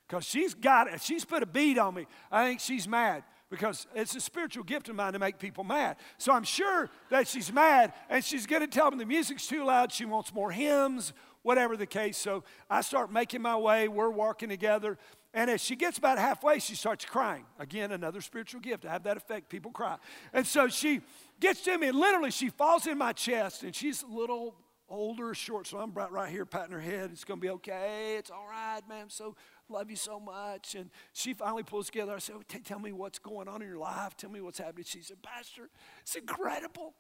because 0.08 0.26
she's 0.26 0.54
got 0.54 0.88
it. 0.88 1.02
She's 1.02 1.24
put 1.24 1.44
a 1.44 1.46
beat 1.46 1.78
on 1.78 1.94
me. 1.94 2.08
I 2.32 2.48
think 2.48 2.60
she's 2.60 2.88
mad 2.88 3.24
because 3.50 3.88
it's 3.96 4.16
a 4.16 4.22
spiritual 4.22 4.64
gift 4.64 4.90
of 4.90 4.96
mine 4.96 5.14
to 5.14 5.20
make 5.20 5.40
people 5.40 5.64
mad. 5.64 5.98
So 6.18 6.34
I'm 6.34 6.44
sure 6.44 6.90
that 7.10 7.28
she's 7.28 7.52
mad 7.52 7.94
and 8.10 8.24
she's 8.24 8.46
going 8.46 8.62
to 8.62 8.68
tell 8.68 8.92
me 8.92 8.98
the 8.98 9.06
music's 9.06 9.48
too 9.48 9.64
loud. 9.64 9.92
She 9.92 10.06
wants 10.06 10.34
more 10.34 10.52
hymns, 10.52 11.14
whatever 11.44 11.78
the 11.78 11.86
case. 11.86 12.18
So 12.18 12.44
I 12.70 12.82
start 12.82 13.12
making 13.12 13.42
my 13.42 13.56
way. 13.56 13.88
We're 13.88 14.10
walking 14.10 14.50
together. 14.50 14.98
And 15.34 15.52
as 15.52 15.62
she 15.62 15.76
gets 15.76 15.98
about 15.98 16.18
halfway, 16.18 16.60
she 16.60 16.76
starts 16.76 17.06
crying. 17.06 17.46
Again, 17.60 17.92
another 17.92 18.22
spiritual 18.22 18.62
gift 18.62 18.84
to 18.84 18.90
have 18.90 19.04
that 19.04 19.18
effect. 19.18 19.50
People 19.50 19.72
cry. 19.72 19.98
And 20.34 20.48
so 20.48 20.68
she 20.68 21.02
gets 21.40 21.62
to 21.62 21.78
me, 21.78 21.88
and 21.88 22.00
literally 22.00 22.32
she 22.32 22.50
falls 22.50 22.88
in 22.88 22.98
my 22.98 23.14
chest, 23.14 23.64
and 23.64 23.76
she's 23.76 24.04
a 24.04 24.08
little 24.08 24.56
older, 24.90 25.34
short, 25.34 25.68
so 25.68 25.78
I'm 25.80 25.94
right, 25.94 26.12
right 26.12 26.30
here 26.30 26.46
patting 26.46 26.72
her 26.72 26.80
head. 26.80 27.10
It's 27.12 27.24
going 27.24 27.40
to 27.40 27.46
be 27.46 27.52
okay. 27.52 28.16
It's 28.18 28.32
all 28.32 28.48
right, 28.50 28.82
man. 28.88 29.04
I'm 29.04 29.10
so 29.10 29.36
love 29.70 29.90
you 29.90 29.96
so 29.96 30.20
much. 30.20 30.76
And 30.76 30.90
she 31.14 31.34
finally 31.34 31.64
pulls 31.64 31.88
together. 31.88 32.14
I 32.16 32.20
said, 32.20 32.36
oh, 32.38 32.60
Tell 32.64 32.80
me 32.80 32.92
what's 32.92 33.20
going 33.20 33.48
on 33.48 33.62
in 33.62 33.68
your 33.68 33.78
life. 33.78 34.16
Tell 34.16 34.30
me 34.30 34.42
what's 34.42 34.60
happening. 34.60 34.86
She 34.88 35.02
said, 35.02 35.22
Pastor, 35.22 35.70
it's 36.02 36.16
incredible. 36.16 36.94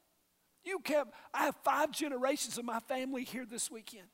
You 0.64 0.80
kept, 0.80 1.14
I 1.34 1.46
have 1.46 1.56
five 1.64 1.92
generations 1.92 2.58
of 2.58 2.66
my 2.66 2.80
family 2.80 3.24
here 3.24 3.46
this 3.46 3.72
weekend. 3.72 4.08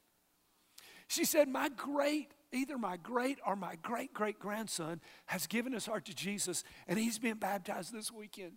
She 1.08 1.25
said, 1.25 1.48
My 1.50 1.70
great, 1.70 2.29
either 2.53 2.77
my 2.77 2.98
great 2.98 3.39
or 3.45 3.55
my 3.55 3.75
great 3.81 4.13
great 4.13 4.39
grandson 4.39 5.01
has 5.25 5.48
given 5.48 5.74
his 5.74 5.86
heart 5.86 6.05
to 6.05 6.15
Jesus, 6.15 6.63
and 6.88 6.98
he's 7.00 7.19
being 7.19 7.36
baptized 7.36 7.93
this 7.93 8.12
weekend. 8.12 8.53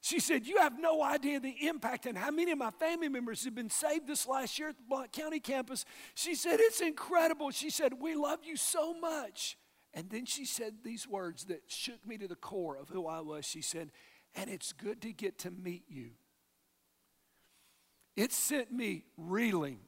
She 0.00 0.20
said, 0.20 0.46
You 0.46 0.58
have 0.58 0.78
no 0.78 1.02
idea 1.02 1.40
the 1.40 1.66
impact 1.66 2.06
and 2.06 2.16
how 2.16 2.30
many 2.30 2.52
of 2.52 2.58
my 2.58 2.70
family 2.70 3.08
members 3.08 3.44
have 3.44 3.54
been 3.54 3.70
saved 3.70 4.06
this 4.06 4.26
last 4.28 4.58
year 4.58 4.68
at 4.68 4.76
the 4.76 4.84
Blount 4.88 5.12
County 5.12 5.40
campus. 5.40 5.84
She 6.14 6.34
said, 6.34 6.60
It's 6.60 6.80
incredible. 6.80 7.50
She 7.50 7.70
said, 7.70 7.94
We 8.00 8.14
love 8.14 8.40
you 8.44 8.56
so 8.56 8.94
much. 8.94 9.56
And 9.94 10.10
then 10.10 10.26
she 10.26 10.44
said 10.44 10.74
these 10.84 11.08
words 11.08 11.46
that 11.46 11.62
shook 11.68 12.06
me 12.06 12.18
to 12.18 12.28
the 12.28 12.36
core 12.36 12.76
of 12.76 12.90
who 12.90 13.06
I 13.06 13.20
was. 13.20 13.46
She 13.46 13.62
said, 13.62 13.90
And 14.34 14.50
it's 14.50 14.72
good 14.72 15.00
to 15.02 15.12
get 15.12 15.38
to 15.40 15.50
meet 15.50 15.84
you. 15.88 16.10
It 18.14 18.32
sent 18.32 18.72
me 18.72 19.04
reeling, 19.16 19.80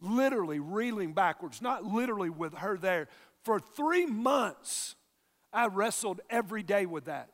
literally 0.00 0.60
reeling 0.60 1.12
backwards, 1.12 1.62
not 1.62 1.84
literally 1.84 2.30
with 2.30 2.54
her 2.54 2.76
there. 2.76 3.08
For 3.44 3.60
three 3.60 4.06
months, 4.06 4.94
I 5.52 5.66
wrestled 5.66 6.20
every 6.28 6.62
day 6.62 6.86
with 6.86 7.06
that. 7.06 7.30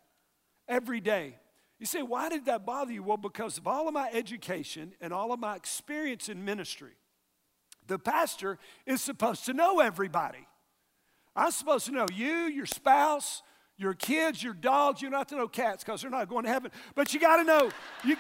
Every 0.69 1.01
day. 1.01 1.37
You 1.79 1.87
say, 1.87 2.03
why 2.03 2.29
did 2.29 2.45
that 2.45 2.65
bother 2.65 2.93
you? 2.93 3.03
Well, 3.03 3.17
because 3.17 3.59
of 3.59 3.67
all 3.67 3.89
of 3.89 3.95
my 3.95 4.09
education 4.13 4.95
and 5.01 5.13
all 5.13 5.33
of 5.33 5.41
my 5.41 5.57
experience 5.57 6.29
in 6.29 6.45
ministry. 6.45 6.93
The 7.89 7.99
pastor 7.99 8.59
is 8.87 9.03
supposed 9.03 9.45
to 9.47 9.53
know 9.53 9.81
everybody. 9.81 10.47
I'm 11.35 11.51
supposed 11.51 11.87
to 11.87 11.93
know 11.93 12.07
you, 12.15 12.45
your 12.47 12.67
spouse, 12.67 13.43
your 13.77 13.95
kids, 13.95 14.43
your 14.43 14.55
dogs. 14.55 15.03
You're 15.03 15.11
not 15.11 15.29
to 15.31 15.37
know 15.37 15.49
cats 15.49 15.83
because 15.83 16.03
they're 16.03 16.11
not 16.11 16.29
going 16.29 16.45
to 16.45 16.51
heaven. 16.51 16.71
But 16.95 17.13
you 17.13 17.19
got 17.19 17.39
to 17.39 17.45
know, 17.45 17.71
you, 18.05 18.17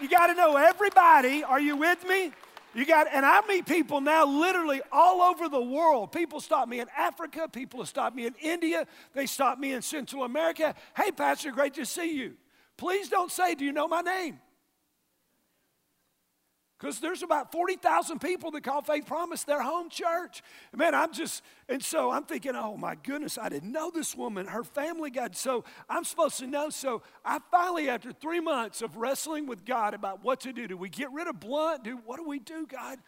you 0.00 0.08
got 0.08 0.28
to 0.28 0.34
know 0.34 0.56
everybody. 0.56 1.44
Are 1.44 1.60
you 1.60 1.76
with 1.76 2.06
me? 2.08 2.32
You 2.74 2.84
got, 2.84 3.06
and 3.12 3.24
I 3.24 3.40
meet 3.46 3.66
people 3.66 4.00
now 4.00 4.26
literally 4.26 4.82
all 4.90 5.22
over 5.22 5.48
the 5.48 5.62
world. 5.62 6.10
People 6.10 6.40
stop 6.40 6.68
me 6.68 6.80
in 6.80 6.88
Africa. 6.96 7.48
People 7.48 7.80
have 7.80 7.88
stopped 7.88 8.16
me 8.16 8.26
in 8.26 8.34
India. 8.40 8.86
They 9.14 9.26
stop 9.26 9.58
me 9.58 9.72
in 9.72 9.82
Central 9.82 10.24
America. 10.24 10.74
Hey, 10.96 11.12
Pastor, 11.12 11.52
great 11.52 11.74
to 11.74 11.86
see 11.86 12.16
you. 12.16 12.34
Please 12.76 13.08
don't 13.08 13.30
say, 13.30 13.54
Do 13.54 13.64
you 13.64 13.72
know 13.72 13.86
my 13.86 14.00
name? 14.00 14.40
Because 16.78 16.98
there's 16.98 17.22
about 17.22 17.52
40,000 17.52 18.20
people 18.20 18.50
that 18.50 18.64
call 18.64 18.82
Faith 18.82 19.06
Promise 19.06 19.44
their 19.44 19.62
home 19.62 19.88
church. 19.88 20.42
Man, 20.74 20.94
I'm 20.94 21.12
just, 21.12 21.42
and 21.68 21.82
so 21.82 22.10
I'm 22.10 22.24
thinking, 22.24 22.52
oh 22.56 22.76
my 22.76 22.96
goodness, 22.96 23.38
I 23.38 23.48
didn't 23.48 23.70
know 23.70 23.90
this 23.90 24.14
woman. 24.14 24.46
Her 24.46 24.64
family 24.64 25.10
got, 25.10 25.36
so 25.36 25.64
I'm 25.88 26.04
supposed 26.04 26.38
to 26.40 26.46
know. 26.46 26.70
So 26.70 27.02
I 27.24 27.38
finally, 27.50 27.88
after 27.88 28.12
three 28.12 28.40
months 28.40 28.82
of 28.82 28.96
wrestling 28.96 29.46
with 29.46 29.64
God 29.64 29.94
about 29.94 30.24
what 30.24 30.40
to 30.40 30.52
do, 30.52 30.66
do 30.66 30.76
we 30.76 30.88
get 30.88 31.12
rid 31.12 31.28
of 31.28 31.38
Blount? 31.38 31.84
Do, 31.84 31.96
what 32.04 32.16
do 32.16 32.26
we 32.28 32.40
do, 32.40 32.66
God? 32.66 32.98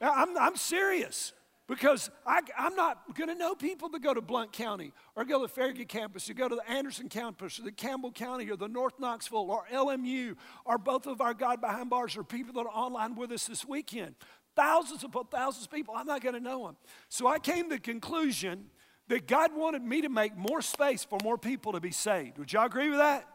I'm, 0.00 0.36
I'm 0.36 0.56
serious. 0.56 1.32
Because 1.68 2.10
I, 2.26 2.40
am 2.56 2.74
not 2.76 3.14
going 3.14 3.28
to 3.28 3.34
know 3.34 3.54
people 3.54 3.90
that 3.90 4.02
go 4.02 4.14
to 4.14 4.22
Blount 4.22 4.52
County 4.52 4.92
or 5.14 5.26
go 5.26 5.42
to 5.42 5.48
Farragut 5.48 5.88
campus 5.88 6.28
or 6.30 6.34
go 6.34 6.48
to 6.48 6.56
the 6.56 6.68
Anderson 6.68 7.10
campus 7.10 7.58
or 7.58 7.62
the 7.62 7.72
Campbell 7.72 8.10
County 8.10 8.50
or 8.50 8.56
the 8.56 8.68
North 8.68 8.98
Knoxville 8.98 9.50
or 9.50 9.64
LMU 9.70 10.34
or 10.64 10.78
both 10.78 11.06
of 11.06 11.20
our 11.20 11.34
God 11.34 11.60
Behind 11.60 11.90
Bars 11.90 12.16
or 12.16 12.24
people 12.24 12.54
that 12.54 12.60
are 12.60 12.74
online 12.74 13.16
with 13.16 13.30
us 13.32 13.46
this 13.46 13.68
weekend. 13.68 14.14
Thousands 14.56 15.04
upon 15.04 15.26
thousands 15.26 15.66
of 15.66 15.70
people, 15.70 15.94
I'm 15.94 16.06
not 16.06 16.22
going 16.22 16.34
to 16.34 16.40
know 16.40 16.66
them. 16.66 16.76
So 17.10 17.26
I 17.26 17.38
came 17.38 17.68
to 17.68 17.76
the 17.76 17.80
conclusion 17.80 18.70
that 19.08 19.26
God 19.26 19.54
wanted 19.54 19.82
me 19.82 20.00
to 20.00 20.08
make 20.08 20.36
more 20.38 20.62
space 20.62 21.04
for 21.04 21.18
more 21.22 21.36
people 21.36 21.72
to 21.72 21.80
be 21.80 21.90
saved. 21.90 22.38
Would 22.38 22.50
y'all 22.50 22.64
agree 22.64 22.88
with 22.88 22.98
that? 22.98 23.28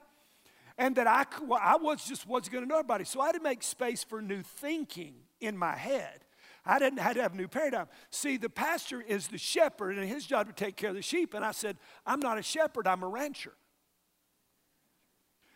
And 0.80 0.96
that 0.96 1.06
I, 1.06 1.26
well, 1.46 1.62
I 1.62 1.76
was 1.76 2.04
just 2.04 2.28
wasn't 2.28 2.54
going 2.54 2.64
to 2.64 2.68
know 2.68 2.80
everybody. 2.80 3.04
So 3.06 3.22
I 3.22 3.28
had 3.28 3.36
to 3.36 3.42
make 3.42 3.62
space 3.62 4.04
for 4.04 4.24
new 4.24 4.42
thinking 4.42 5.14
in 5.40 5.56
my 5.56 5.76
head. 5.76 6.23
I 6.66 6.80
didn't 6.80 7.00
have 7.00 7.16
to 7.16 7.22
have 7.22 7.34
a 7.34 7.38
new 7.38 7.48
paradigm. 7.48 7.88
See, 8.10 8.38
the 8.38 8.50
pastor 8.50 9.02
is 9.02 9.28
the 9.28 9.38
shepherd, 9.38 9.98
and 9.98 10.08
his 10.08 10.26
job 10.26 10.48
to 10.48 10.54
take 10.54 10.76
care 10.78 10.90
of 10.90 10.96
the 10.96 11.02
sheep. 11.02 11.34
And 11.34 11.44
I 11.44 11.52
said, 11.52 11.78
I'm 12.06 12.20
not 12.20 12.38
a 12.38 12.42
shepherd, 12.42 12.88
I'm 12.88 13.04
a 13.04 13.08
rancher. 13.08 13.54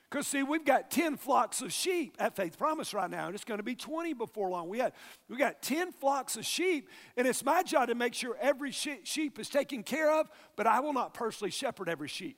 Because, 0.10 0.26
see, 0.28 0.42
we've 0.42 0.64
got 0.64 0.90
10 0.90 1.18
flocks 1.18 1.62
of 1.62 1.74
sheep 1.74 2.16
at 2.18 2.36
Faith 2.36 2.58
Promise 2.58 2.94
right 2.94 3.10
now, 3.10 3.26
and 3.26 3.36
it's 3.36 3.44
going 3.44 3.58
to 3.58 3.64
be 3.64 3.76
20 3.76 4.14
before 4.14 4.50
long. 4.50 4.70
We, 4.70 4.80
had, 4.80 4.94
we 5.30 5.36
got 5.36 5.62
10 5.62 5.92
flocks 5.92 6.38
of 6.38 6.46
sheep, 6.46 6.90
and 7.18 7.28
it's 7.28 7.44
my 7.44 7.62
job 7.62 7.90
to 7.90 7.96
make 7.96 8.14
sure 8.14 8.38
every 8.40 8.72
sheep 8.72 9.38
is 9.38 9.50
taken 9.50 9.84
care 9.84 10.10
of, 10.18 10.30
but 10.56 10.66
I 10.66 10.80
will 10.80 10.94
not 10.94 11.14
personally 11.14 11.52
shepherd 11.52 11.90
every 11.90 12.08
sheep. 12.08 12.38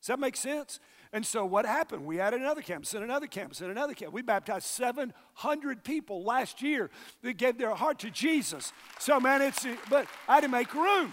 Does 0.00 0.08
that 0.08 0.18
make 0.18 0.36
sense? 0.36 0.80
And 1.14 1.24
so 1.24 1.46
what 1.46 1.64
happened? 1.64 2.04
We 2.04 2.16
had 2.16 2.34
another 2.34 2.60
campus 2.60 2.92
and 2.92 3.04
another 3.04 3.28
campus 3.28 3.60
and 3.60 3.70
another 3.70 3.94
campus. 3.94 4.12
We 4.12 4.22
baptized 4.22 4.66
700 4.66 5.84
people 5.84 6.24
last 6.24 6.60
year 6.60 6.90
that 7.22 7.36
gave 7.36 7.56
their 7.56 7.72
heart 7.72 8.00
to 8.00 8.10
Jesus. 8.10 8.72
So, 8.98 9.20
man, 9.20 9.40
it's, 9.40 9.64
but 9.88 10.08
I 10.26 10.34
had 10.34 10.40
to 10.40 10.48
make 10.48 10.74
room. 10.74 11.12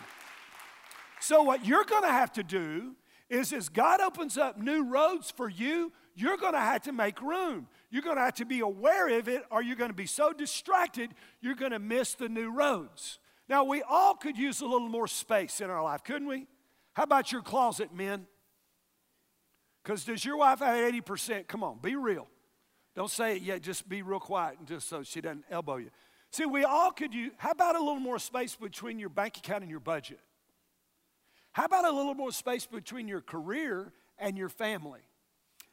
So, 1.19 1.43
what 1.43 1.67
you're 1.67 1.83
going 1.83 2.01
to 2.01 2.11
have 2.11 2.33
to 2.33 2.41
do 2.41 2.95
is 3.29 3.53
as 3.53 3.69
God 3.69 4.01
opens 4.01 4.39
up 4.39 4.57
new 4.57 4.85
roads 4.85 5.29
for 5.29 5.47
you, 5.47 5.91
you're 6.15 6.37
going 6.37 6.53
to 6.53 6.59
have 6.59 6.81
to 6.83 6.91
make 6.91 7.21
room. 7.21 7.67
You're 7.91 8.01
going 8.01 8.17
to 8.17 8.23
have 8.23 8.33
to 8.35 8.45
be 8.45 8.61
aware 8.61 9.19
of 9.19 9.27
it, 9.27 9.43
or 9.51 9.61
you're 9.61 9.75
going 9.75 9.91
to 9.91 9.95
be 9.95 10.07
so 10.07 10.33
distracted, 10.33 11.11
you're 11.41 11.53
going 11.53 11.73
to 11.73 11.79
miss 11.79 12.15
the 12.15 12.27
new 12.27 12.49
roads. 12.49 13.19
Now, 13.47 13.65
we 13.65 13.83
all 13.83 14.15
could 14.15 14.35
use 14.35 14.61
a 14.61 14.65
little 14.65 14.89
more 14.89 15.07
space 15.07 15.61
in 15.61 15.69
our 15.69 15.83
life, 15.83 16.03
couldn't 16.03 16.27
we? 16.27 16.47
How 16.93 17.03
about 17.03 17.31
your 17.31 17.43
closet, 17.43 17.93
men? 17.93 18.25
Because 19.83 20.03
does 20.05 20.23
your 20.23 20.37
wife 20.37 20.59
have 20.59 20.93
80%? 20.93 21.47
Come 21.47 21.63
on, 21.63 21.79
be 21.81 21.95
real. 21.95 22.27
Don't 22.95 23.09
say 23.09 23.37
it 23.37 23.41
yet, 23.41 23.61
just 23.61 23.87
be 23.87 24.01
real 24.01 24.19
quiet 24.19 24.57
and 24.59 24.67
just 24.67 24.87
so 24.87 25.01
she 25.03 25.21
doesn't 25.21 25.45
elbow 25.49 25.77
you. 25.77 25.89
See, 26.31 26.45
we 26.45 26.63
all 26.63 26.91
could 26.91 27.13
use, 27.13 27.31
how 27.37 27.51
about 27.51 27.75
a 27.75 27.79
little 27.79 27.99
more 27.99 28.19
space 28.19 28.55
between 28.55 28.99
your 28.99 29.09
bank 29.09 29.37
account 29.37 29.63
and 29.63 29.71
your 29.71 29.79
budget? 29.79 30.19
How 31.51 31.65
about 31.65 31.85
a 31.85 31.91
little 31.91 32.13
more 32.13 32.31
space 32.31 32.65
between 32.65 33.07
your 33.07 33.21
career 33.21 33.91
and 34.17 34.37
your 34.37 34.49
family? 34.49 35.01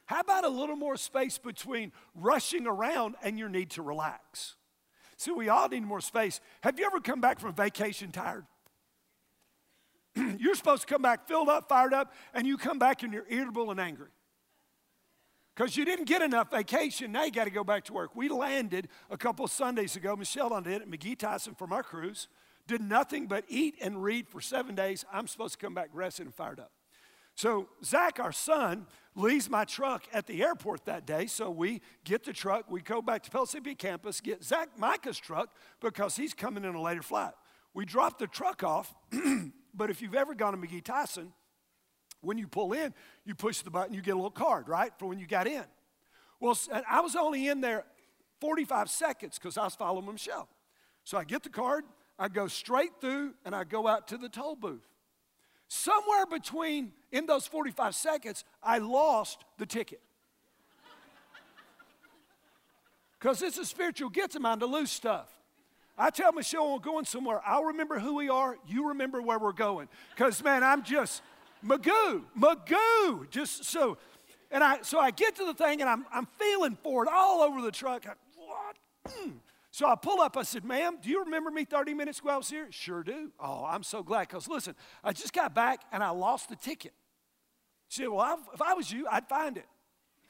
How 0.07 0.21
about 0.21 0.45
a 0.45 0.49
little 0.49 0.75
more 0.75 0.97
space 0.97 1.38
between 1.38 1.93
rushing 2.15 2.67
around 2.67 3.15
and 3.23 3.38
your 3.38 3.49
need 3.49 3.71
to 3.71 3.83
relax? 3.83 4.57
See, 5.17 5.33
we 5.33 5.49
all 5.49 5.69
need 5.69 5.83
more 5.83 6.00
space. 6.00 6.41
Have 6.62 6.79
you 6.79 6.87
ever 6.87 7.00
come 7.00 7.21
back 7.21 7.41
from 7.41 7.53
vacation 7.53 8.11
tired? 8.11 8.47
you're 10.38 10.54
supposed 10.54 10.82
to 10.82 10.92
come 10.92 11.02
back 11.02 11.26
filled 11.26 11.48
up, 11.48 11.68
fired 11.68 11.94
up, 11.94 12.12
and 12.34 12.46
you 12.46 12.56
come 12.56 12.78
back 12.78 13.02
and 13.02 13.12
you're 13.12 13.26
irritable 13.28 13.70
and 13.70 13.80
angry. 13.80 14.08
Because 15.54 15.76
you 15.76 15.84
didn't 15.84 16.04
get 16.04 16.22
enough 16.22 16.52
vacation, 16.52 17.10
now 17.10 17.25
you 17.25 17.32
got 17.32 17.44
to 17.44 17.50
go 17.50 17.64
back 17.64 17.84
to 17.87 17.92
work. 17.92 18.14
We 18.14 18.28
landed 18.28 18.88
a 19.10 19.16
couple 19.16 19.46
Sundays 19.48 19.96
ago, 19.96 20.14
Michelle 20.14 20.52
on 20.52 20.66
it, 20.66 20.88
McGee 20.88 21.18
Tyson 21.18 21.54
from 21.54 21.72
our 21.72 21.82
cruise, 21.82 22.28
did 22.68 22.80
nothing 22.80 23.26
but 23.26 23.44
eat 23.48 23.75
and 23.80 24.02
read 24.02 24.28
for 24.28 24.40
seven 24.40 24.76
days. 24.76 25.04
I'm 25.12 25.26
supposed 25.26 25.54
to 25.54 25.58
come 25.58 25.75
back 25.75 25.88
rested 25.92 26.26
and 26.26 26.34
fired 26.34 26.60
up. 26.60 26.70
So 27.34 27.68
Zach, 27.84 28.18
our 28.20 28.32
son, 28.32 28.87
leaves 29.14 29.48
my 29.48 29.64
truck 29.64 30.06
at 30.12 30.26
the 30.26 30.42
airport 30.42 30.84
that 30.87 31.06
day. 31.06 31.26
So 31.26 31.50
we 31.50 31.80
get 32.04 32.25
the 32.25 32.32
truck, 32.32 32.70
we 32.70 32.80
go 32.80 33.00
back 33.02 33.22
to 33.25 33.30
Pellissippi 33.30 33.75
campus, 33.75 34.20
get 34.20 34.44
Zach 34.44 34.70
Micah's 34.78 35.18
truck 35.18 35.50
because 35.80 36.16
he's 36.16 36.34
coming 36.34 36.64
in 36.64 36.75
a 36.75 36.80
later 36.80 37.02
flight. 37.02 37.34
We 37.78 37.85
drop 37.85 38.18
the 38.18 38.26
truck 38.26 38.64
off 38.64 38.92
But 39.73 39.90
if 39.90 40.02
you've 40.02 40.16
ever 40.16 40.35
gone 40.35 40.52
to 40.52 40.58
McGee 40.58 40.82
Tyson, 40.82 41.32
when 42.20 42.37
you 42.37 42.49
pull 42.49 42.73
in, 42.73 42.92
you 43.25 43.37
push 43.37 43.61
the 43.61 43.70
button, 43.70 43.94
you 43.94 44.02
get 44.02 44.11
a 44.11 44.16
little 44.16 44.32
card, 44.32 44.68
right, 44.68 44.90
for 44.99 45.06
when 45.06 45.20
you 45.20 45.26
got 45.28 45.47
in. 45.47 45.62
Well, 46.40 46.58
I 46.90 47.00
was 47.00 47.14
only 47.14 47.47
in 47.47 47.61
there 47.61 47.85
45 48.40 48.90
seconds 48.90 49.38
because 49.38 49.56
I 49.56 49.62
was 49.62 49.76
following 49.76 50.11
Michelle. 50.11 50.49
So 51.04 51.16
I 51.16 51.23
get 51.23 51.44
the 51.44 51.49
card, 51.49 51.85
I 52.18 52.26
go 52.26 52.49
straight 52.49 53.00
through, 53.00 53.35
and 53.44 53.54
I 53.54 53.62
go 53.62 53.87
out 53.87 54.08
to 54.08 54.16
the 54.16 54.28
toll 54.28 54.56
booth. 54.56 54.88
Somewhere 55.68 56.26
between, 56.26 56.90
in 57.12 57.26
those 57.26 57.47
45 57.47 57.94
seconds, 57.94 58.44
I 58.61 58.78
lost 58.78 59.44
the 59.56 59.66
ticket. 59.66 60.00
Because 63.20 63.42
it's 63.42 63.58
a 63.58 63.64
spiritual 63.64 64.11
gift 64.11 64.35
of 64.35 64.42
mine 64.42 64.58
to 64.58 64.66
lose 64.66 64.90
stuff. 64.90 65.38
I 65.99 66.11
tell 66.11 66.33
Michelle 66.33 66.73
we're 66.73 66.78
going 66.78 67.05
somewhere, 67.05 67.40
I'll 67.45 67.64
remember 67.64 67.99
who 67.99 68.14
we 68.14 68.28
are, 68.28 68.57
you 68.67 68.88
remember 68.88 69.21
where 69.21 69.38
we're 69.38 69.52
going. 69.52 69.88
Because, 70.14 70.43
man, 70.45 70.62
I'm 70.62 70.85
just 70.85 71.23
Magoo, 71.64 72.23
Magoo. 72.38 73.28
Just 73.31 73.64
so, 73.64 73.99
and 74.50 74.62
I, 74.62 74.83
so 74.83 75.00
I 75.00 75.11
get 75.11 75.37
to 75.37 75.45
the 75.45 75.55
thing 75.55 75.81
and 75.81 75.90
I'm, 75.90 76.07
I'm 76.12 76.26
feeling 76.38 76.76
for 76.83 77.05
it 77.05 77.11
all 77.12 77.43
over 77.43 77.61
the 77.61 77.73
truck. 77.73 78.07
I? 78.07 78.12
Mm. 79.09 79.35
So 79.71 79.87
I 79.87 79.95
pull 79.95 80.21
up. 80.21 80.37
I 80.37 80.43
said, 80.43 80.64
ma'am, 80.64 80.99
do 81.02 81.09
you 81.09 81.25
remember 81.25 81.50
me 81.50 81.64
30 81.64 81.95
minutes 81.95 82.21
ago 82.21 82.31
I 82.31 82.37
was 82.37 82.50
here? 82.50 82.69
Sure 82.71 83.02
do. 83.02 83.31
Oh, 83.38 83.64
I'm 83.64 83.83
so 83.83 84.02
glad. 84.02 84.28
Because 84.28 84.49
listen, 84.49 84.75
I 85.05 85.12
just 85.12 85.33
got 85.33 85.55
back 85.55 85.83
and 85.93 86.02
I 86.02 86.11
lost 86.11 86.49
the 86.49 86.57
ticket. 86.57 86.93
She 87.88 88.02
said, 88.02 88.09
well, 88.09 88.21
I've, 88.21 88.38
if 88.55 88.62
I 88.62 88.75
was 88.75 88.90
you, 88.90 89.07
I'd 89.11 89.28
find 89.28 89.57
it. 89.57 89.67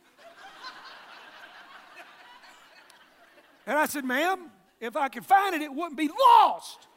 and 3.67 3.77
I 3.77 3.87
said, 3.87 4.05
ma'am, 4.05 4.51
if 4.81 4.97
I 4.97 5.09
could 5.09 5.25
find 5.25 5.55
it, 5.55 5.63
it 5.63 5.73
wouldn't 5.73 5.97
be 5.97 6.09
lost. 6.09 6.89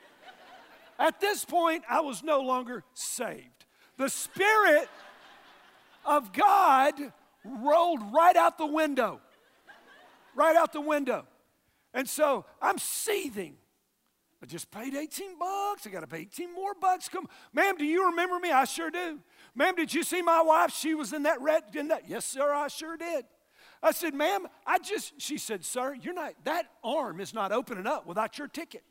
At 0.99 1.19
this 1.19 1.45
point, 1.45 1.83
I 1.89 2.01
was 2.01 2.23
no 2.23 2.41
longer 2.41 2.83
saved. 2.93 3.65
The 3.97 4.09
Spirit 4.09 4.87
of 6.05 6.31
God 6.33 6.93
rolled 7.43 8.01
right 8.13 8.35
out 8.35 8.57
the 8.57 8.67
window. 8.67 9.19
Right 10.35 10.55
out 10.55 10.73
the 10.73 10.81
window. 10.81 11.25
And 11.93 12.07
so 12.07 12.45
I'm 12.61 12.77
seething. 12.77 13.55
I 14.41 14.45
just 14.45 14.71
paid 14.71 14.95
18 14.95 15.37
bucks. 15.37 15.85
I 15.85 15.89
got 15.89 15.99
to 15.99 16.07
pay 16.07 16.21
18 16.21 16.53
more 16.53 16.73
bucks. 16.73 17.09
Come, 17.09 17.27
ma'am, 17.53 17.77
do 17.77 17.85
you 17.85 18.07
remember 18.07 18.39
me? 18.39 18.51
I 18.51 18.65
sure 18.65 18.89
do. 18.89 19.19
Ma'am, 19.53 19.75
did 19.75 19.93
you 19.93 20.03
see 20.03 20.21
my 20.21 20.41
wife? 20.41 20.73
She 20.73 20.95
was 20.95 21.13
in 21.13 21.23
that 21.23 21.41
red, 21.41 21.63
in 21.75 21.89
that. 21.89 22.07
Yes, 22.07 22.25
sir, 22.25 22.51
I 22.51 22.67
sure 22.67 22.97
did. 22.97 23.25
I 23.83 23.91
said, 23.91 24.13
ma'am, 24.13 24.47
I 24.65 24.77
just, 24.77 25.19
she 25.19 25.37
said, 25.37 25.65
sir, 25.65 25.95
you're 25.95 26.13
not, 26.13 26.33
that 26.43 26.67
arm 26.83 27.19
is 27.19 27.33
not 27.33 27.51
opening 27.51 27.87
up 27.87 28.05
without 28.05 28.37
your 28.37 28.47
ticket. 28.47 28.83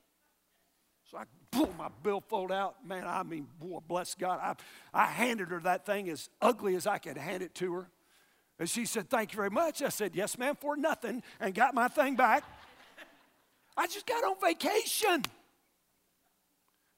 So 1.11 1.19
I 1.19 1.25
pulled 1.51 1.77
my 1.77 1.89
billfold 2.03 2.51
out. 2.53 2.85
Man, 2.85 3.05
I 3.07 3.23
mean, 3.23 3.47
boy, 3.59 3.81
bless 3.87 4.15
God. 4.15 4.41
I, 4.43 4.55
I 4.93 5.07
handed 5.07 5.49
her 5.49 5.61
that 5.61 5.87
thing 5.87 6.09
as 6.09 6.29
ugly 6.41 6.75
as 6.75 6.87
I 6.87 6.99
could 6.99 7.17
hand 7.17 7.43
it 7.43 7.55
to 7.57 7.73
her. 7.75 7.91
And 8.59 8.69
she 8.69 8.85
said, 8.85 9.09
Thank 9.09 9.33
you 9.33 9.37
very 9.37 9.51
much. 9.51 9.83
I 9.83 9.89
said, 9.89 10.15
Yes, 10.15 10.39
ma'am, 10.39 10.57
for 10.61 10.77
nothing, 10.77 11.23
and 11.41 11.55
got 11.55 11.75
my 11.75 11.89
thing 11.89 12.15
back. 12.15 12.45
I 13.77 13.87
just 13.87 14.07
got 14.07 14.23
on 14.23 14.37
vacation. 14.41 15.25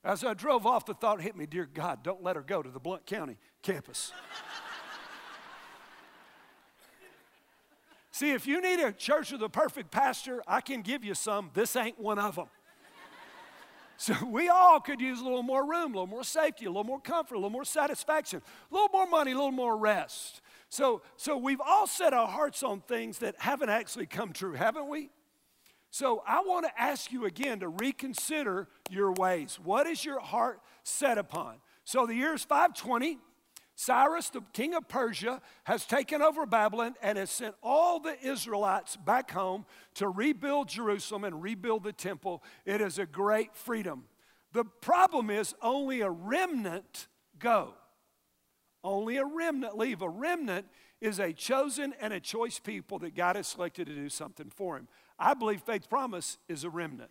As 0.05 0.25
I 0.25 0.35
drove 0.35 0.67
off, 0.67 0.85
the 0.85 0.95
thought 0.95 1.21
hit 1.21 1.37
me 1.37 1.47
Dear 1.47 1.69
God, 1.73 2.03
don't 2.03 2.23
let 2.23 2.37
her 2.37 2.43
go 2.43 2.63
to 2.63 2.71
the 2.71 2.81
Blount 2.81 3.07
County 3.07 3.39
campus. 3.63 4.13
See, 8.12 8.33
if 8.33 8.47
you 8.47 8.61
need 8.61 8.78
a 8.78 8.92
church 8.92 9.33
with 9.33 9.42
a 9.42 9.49
perfect 9.49 9.90
pastor, 9.90 10.42
I 10.47 10.61
can 10.61 10.83
give 10.83 11.02
you 11.02 11.14
some. 11.14 11.50
This 11.54 11.75
ain't 11.76 11.99
one 11.99 12.19
of 12.19 12.37
them. 12.37 12.47
So 13.99 14.14
we 14.26 14.49
all 14.49 14.81
could 14.81 15.00
use 15.00 15.21
a 15.21 15.23
little 15.23 15.45
more 15.45 15.64
room, 15.64 15.92
a 15.92 15.95
little 15.95 16.09
more 16.09 16.25
safety, 16.25 16.64
a 16.64 16.69
little 16.69 16.83
more 16.83 17.00
comfort, 17.00 17.37
a 17.37 17.38
little 17.38 17.50
more 17.50 17.64
satisfaction, 17.64 18.42
a 18.71 18.75
little 18.75 18.88
more 18.92 19.07
money, 19.07 19.31
a 19.31 19.35
little 19.37 19.52
more 19.52 19.76
rest. 19.76 20.40
So, 20.71 21.02
so 21.16 21.37
we've 21.37 21.61
all 21.61 21.87
set 21.87 22.12
our 22.12 22.26
hearts 22.26 22.64
on 22.64 22.81
things 22.81 23.19
that 23.19 23.37
haven't 23.38 23.69
actually 23.69 24.07
come 24.07 24.33
true, 24.33 24.54
haven't 24.54 24.88
we? 24.88 25.11
So 25.90 26.25
I 26.26 26.40
want 26.40 26.66
to 26.66 26.81
ask 26.81 27.12
you 27.12 27.26
again 27.26 27.61
to 27.61 27.69
reconsider 27.69 28.66
your 28.90 29.12
ways. 29.12 29.61
What 29.62 29.87
is 29.87 30.04
your 30.04 30.19
heart 30.19 30.61
set 30.83 31.16
upon? 31.16 31.59
So 31.85 32.07
the 32.07 32.14
year 32.14 32.35
is 32.35 32.42
520. 32.42 33.19
Cyrus, 33.83 34.31
the 34.31 34.43
king 34.53 34.75
of 34.75 34.87
Persia, 34.87 35.41
has 35.65 35.85
taken 35.85 36.23
over 36.23 36.47
Babylon 36.47 36.95
and 37.03 37.19
has 37.19 37.33
sent 37.33 37.57
all 37.65 37.99
the 37.99 38.17
Israelites 38.25 38.95
back 38.95 39.33
home 39.33 39.67
to 39.95 40.09
rebuild 40.09 40.69
Jerusalem 40.69 41.25
and 41.25 41.43
rebuild 41.43 41.83
the 41.83 41.93
temple. 41.93 42.45
It 42.65 42.81
is 42.81 43.01
a 43.01 43.07
great 43.07 43.57
freedom. 43.57 44.05
The 44.53 44.65
problem 44.65 45.31
is 45.31 45.57
only 45.61 46.01
a 46.01 46.11
remnant 46.11 47.09
go. 47.41 47.75
Only 48.85 49.17
a 49.17 49.25
remnant 49.25 49.77
leave. 49.77 50.01
A 50.01 50.09
remnant 50.09 50.67
is 51.01 51.19
a 51.19 51.33
chosen 51.33 51.93
and 52.01 52.12
a 52.12 52.21
choice 52.21 52.61
people 52.61 53.01
that 53.01 53.17
God 53.17 53.35
has 53.35 53.49
selected 53.49 53.89
to 53.89 53.95
do 53.97 54.09
something 54.09 54.49
for 54.49 54.77
him. 54.77 54.87
I 55.19 55.35
believe 55.35 55.61
faith 55.61 55.89
promise 55.89 56.39
is 56.49 56.62
a 56.62 56.71
remnant. 56.71 57.11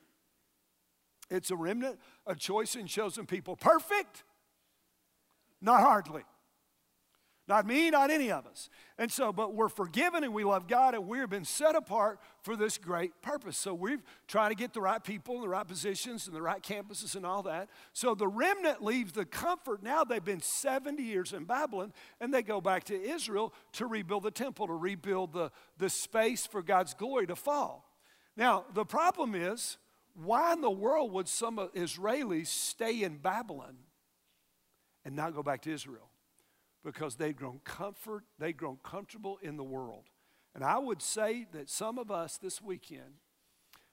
It's 1.30 1.51
a 1.51 1.56
remnant, 1.58 2.00
a 2.25 2.36
choice 2.36 2.75
and 2.75 2.88
chosen 2.88 3.25
people. 3.25 3.58
Perfect? 3.58 4.24
Not 5.60 5.82
hardly. 5.82 6.24
Not 7.48 7.65
me, 7.65 7.89
not 7.89 8.12
any 8.12 8.31
of 8.31 8.45
us. 8.45 8.69
And 8.98 9.12
so, 9.12 9.33
but 9.33 9.53
we're 9.53 9.67
forgiven 9.67 10.24
and 10.24 10.33
we 10.33 10.43
love 10.43 10.67
God 10.67 10.93
and 10.93 11.07
we've 11.07 11.29
been 11.29 11.43
set 11.43 11.75
apart 11.75 12.19
for 12.43 12.55
this 12.55 12.77
great 12.77 13.19
purpose. 13.21 13.57
So 13.57 13.74
we've 13.74 14.01
trying 14.27 14.50
to 14.51 14.55
get 14.55 14.74
the 14.74 14.81
right 14.81 15.03
people 15.03 15.36
in 15.36 15.41
the 15.41 15.50
right 15.50 15.67
positions 15.67 16.27
and 16.27 16.36
the 16.36 16.41
right 16.41 16.62
campuses 16.62 17.15
and 17.15 17.25
all 17.25 17.41
that. 17.43 17.69
So 17.93 18.13
the 18.13 18.27
remnant 18.27 18.83
leaves 18.83 19.13
the 19.13 19.25
comfort. 19.25 19.81
Now 19.81 20.03
they've 20.03 20.24
been 20.24 20.41
70 20.41 21.01
years 21.01 21.33
in 21.33 21.45
Babylon 21.45 21.93
and 22.19 22.33
they 22.33 22.43
go 22.43 22.62
back 22.62 22.83
to 22.86 23.01
Israel 23.01 23.53
to 23.74 23.88
rebuild 23.88 24.24
the 24.24 24.31
temple, 24.31 24.67
to 24.67 24.74
rebuild 24.74 25.33
the, 25.33 25.51
the 25.77 25.89
space 25.89 26.45
for 26.45 26.62
God's 26.62 26.93
glory 26.93 27.25
to 27.27 27.36
fall. 27.36 27.91
Now, 28.38 28.65
the 28.74 28.86
problem 28.86 29.36
is, 29.36 29.77
why 30.13 30.54
in 30.54 30.62
the 30.62 30.69
world 30.69 31.12
would 31.13 31.27
some 31.27 31.58
Israelis 31.58 32.47
stay 32.47 33.04
in 33.04 33.17
Babylon 33.17 33.77
and 35.04 35.15
not 35.15 35.34
go 35.34 35.41
back 35.41 35.62
to 35.63 35.71
Israel? 35.71 36.11
Because 36.84 37.15
they'd 37.15 37.36
grown 37.36 37.60
comfort, 37.63 38.24
they'd 38.39 38.58
grown 38.58 38.78
comfortable 38.84 39.38
in 39.41 39.58
the 39.58 39.63
world. 39.63 40.06
And 40.56 40.63
I 40.63 40.78
would 40.78 41.02
say 41.02 41.46
that 41.54 41.70
some 41.70 41.98
of 41.98 42.12
us 42.12 42.38
this 42.38 42.62
weekend 42.62 43.20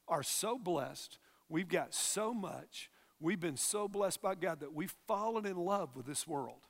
are 0.09 0.23
so 0.23 0.59
blessed. 0.59 1.19
We've 1.49 1.69
got 1.69 1.95
so 1.95 2.33
much. 2.33 2.91
We've 3.21 3.41
been 3.41 3.57
so 3.57 3.89
blessed 3.89 4.23
by 4.23 4.35
God 4.35 4.61
that 4.61 4.73
we've 4.73 4.95
fallen 5.07 5.45
in 5.45 5.57
love 5.57 5.95
with 5.95 6.07
this 6.07 6.27
world. 6.27 6.61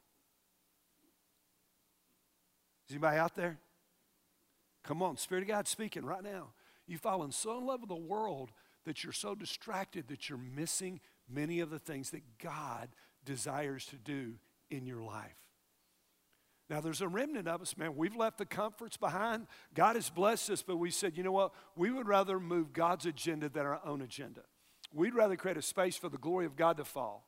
Is 2.89 2.95
anybody 2.95 3.19
out 3.19 3.35
there? 3.35 3.59
Come 4.83 5.03
on, 5.03 5.17
Spirit 5.19 5.43
of 5.43 5.49
God 5.49 5.69
speaking 5.69 6.05
right 6.05 6.23
now. 6.23 6.49
You've 6.87 7.03
fallen 7.03 7.33
so 7.33 7.59
in 7.59 7.67
love 7.67 7.81
with 7.81 7.91
the 7.91 7.97
world 7.97 8.51
that 8.87 9.05
you're 9.05 9.13
so 9.13 9.35
distracted 9.35 10.09
that 10.09 10.29
you're 10.29 10.39
missing 10.39 11.01
many 11.29 11.61
of 11.61 11.69
the 11.69 11.79
things 11.79 12.11
that 12.11 12.23
God 12.43 12.89
desires 13.25 13.85
to 13.87 13.97
do 13.97 14.35
in 14.71 14.87
your 14.87 15.03
life. 15.03 15.48
Now, 16.71 16.83
there's 16.83 17.01
a 17.01 17.09
remnant 17.09 17.49
of 17.49 17.63
us, 17.63 17.77
man. 17.79 17.97
We've 17.97 18.17
left 18.17 18.37
the 18.37 18.45
comforts 18.45 18.99
behind. 18.99 19.47
God 19.75 19.97
has 19.97 20.11
blessed 20.11 20.51
us, 20.51 20.63
but 20.63 20.77
we 20.77 20.91
said, 20.91 21.17
you 21.17 21.23
know 21.23 21.33
what? 21.33 21.53
We 21.77 21.91
would 21.91 22.07
rather 22.07 22.39
move 22.39 22.75
God's 22.75 23.07
agenda 23.07 23.49
than 23.49 23.65
our 23.65 23.81
own 23.87 24.03
agenda. 24.03 24.43
We'd 24.93 25.15
rather 25.15 25.37
create 25.37 25.57
a 25.57 25.63
space 25.63 25.97
for 25.97 26.11
the 26.11 26.19
glory 26.19 26.45
of 26.45 26.57
God 26.57 26.77
to 26.77 26.85
fall. 26.85 27.27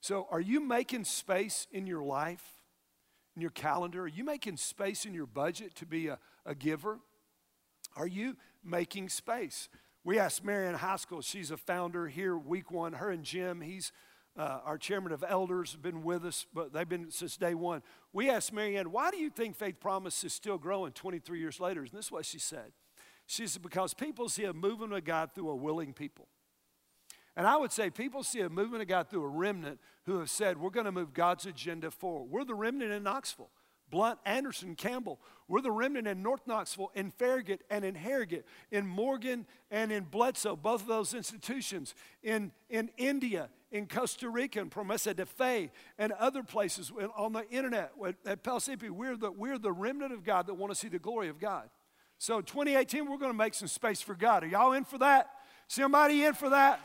So, 0.00 0.26
are 0.30 0.40
you 0.40 0.60
making 0.60 1.04
space 1.04 1.66
in 1.72 1.86
your 1.86 2.02
life, 2.02 2.44
in 3.34 3.42
your 3.42 3.50
calendar? 3.50 4.04
Are 4.04 4.08
you 4.08 4.24
making 4.24 4.56
space 4.56 5.04
in 5.04 5.12
your 5.12 5.26
budget 5.26 5.74
to 5.76 5.86
be 5.86 6.06
a, 6.06 6.18
a 6.46 6.54
giver? 6.54 7.00
Are 7.96 8.06
you 8.06 8.36
making 8.64 9.08
space? 9.08 9.68
We 10.04 10.18
asked 10.18 10.44
Marion 10.44 10.76
High 10.76 10.96
School, 10.96 11.20
she's 11.20 11.50
a 11.50 11.56
founder 11.56 12.06
here, 12.06 12.38
week 12.38 12.70
one. 12.70 12.94
Her 12.94 13.10
and 13.10 13.24
Jim, 13.24 13.60
he's 13.60 13.92
uh, 14.38 14.60
our 14.64 14.78
chairman 14.78 15.12
of 15.12 15.24
elders, 15.28 15.72
have 15.72 15.82
been 15.82 16.02
with 16.02 16.24
us, 16.24 16.46
but 16.54 16.72
they've 16.72 16.88
been 16.88 17.10
since 17.10 17.36
day 17.36 17.54
one. 17.54 17.82
We 18.12 18.30
asked 18.30 18.52
Marianne, 18.52 18.92
why 18.92 19.10
do 19.10 19.16
you 19.18 19.30
think 19.30 19.56
Faith 19.56 19.80
Promise 19.80 20.22
is 20.22 20.32
still 20.32 20.58
growing 20.58 20.92
23 20.92 21.40
years 21.40 21.58
later? 21.58 21.80
And 21.80 21.90
this 21.90 22.06
is 22.06 22.12
what 22.12 22.24
she 22.24 22.38
said. 22.38 22.72
She 23.26 23.46
said, 23.46 23.62
because 23.62 23.94
people 23.94 24.28
see 24.28 24.44
a 24.44 24.52
movement 24.52 24.92
of 24.94 25.04
God 25.04 25.32
through 25.34 25.50
a 25.50 25.56
willing 25.56 25.92
people. 25.92 26.28
And 27.36 27.46
I 27.46 27.56
would 27.56 27.72
say 27.72 27.90
people 27.90 28.22
see 28.22 28.40
a 28.40 28.48
movement 28.48 28.82
of 28.82 28.88
God 28.88 29.10
through 29.10 29.24
a 29.24 29.28
remnant 29.28 29.80
who 30.06 30.18
have 30.18 30.30
said, 30.30 30.58
we're 30.58 30.70
going 30.70 30.86
to 30.86 30.92
move 30.92 31.12
God's 31.12 31.44
agenda 31.44 31.90
forward. 31.90 32.30
We're 32.30 32.44
the 32.44 32.54
remnant 32.54 32.92
in 32.92 33.02
Knoxville. 33.02 33.50
Blount, 33.90 34.18
Anderson, 34.24 34.74
Campbell. 34.74 35.20
We're 35.46 35.60
the 35.62 35.70
remnant 35.70 36.06
in 36.06 36.22
North 36.22 36.46
Knoxville, 36.46 36.90
in 36.94 37.10
Farragut, 37.10 37.62
and 37.70 37.84
in 37.84 37.94
Harrogate, 37.94 38.44
in 38.70 38.86
Morgan, 38.86 39.46
and 39.70 39.90
in 39.90 40.04
Bledsoe, 40.04 40.56
both 40.56 40.82
of 40.82 40.88
those 40.88 41.14
institutions, 41.14 41.94
in, 42.22 42.52
in 42.68 42.90
India, 42.98 43.48
in 43.70 43.86
Costa 43.86 44.28
Rica, 44.30 44.60
in 44.60 44.70
Promesa 44.70 45.14
de 45.14 45.26
Fe, 45.26 45.70
and 45.98 46.12
other 46.12 46.42
places 46.42 46.90
on 47.16 47.32
the 47.32 47.48
internet 47.50 47.92
at 48.24 48.42
Pellissippi. 48.42 48.90
We're 48.90 49.16
the, 49.16 49.30
we're 49.30 49.58
the 49.58 49.72
remnant 49.72 50.12
of 50.12 50.24
God 50.24 50.46
that 50.46 50.54
want 50.54 50.72
to 50.72 50.78
see 50.78 50.88
the 50.88 50.98
glory 50.98 51.28
of 51.28 51.38
God. 51.38 51.68
So 52.18 52.40
2018, 52.40 53.08
we're 53.08 53.18
going 53.18 53.30
to 53.30 53.36
make 53.36 53.54
some 53.54 53.68
space 53.68 54.00
for 54.00 54.14
God. 54.14 54.42
Are 54.42 54.48
y'all 54.48 54.72
in 54.72 54.84
for 54.84 54.98
that? 54.98 55.30
Somebody 55.68 56.24
in 56.24 56.34
for 56.34 56.50
that? 56.50 56.80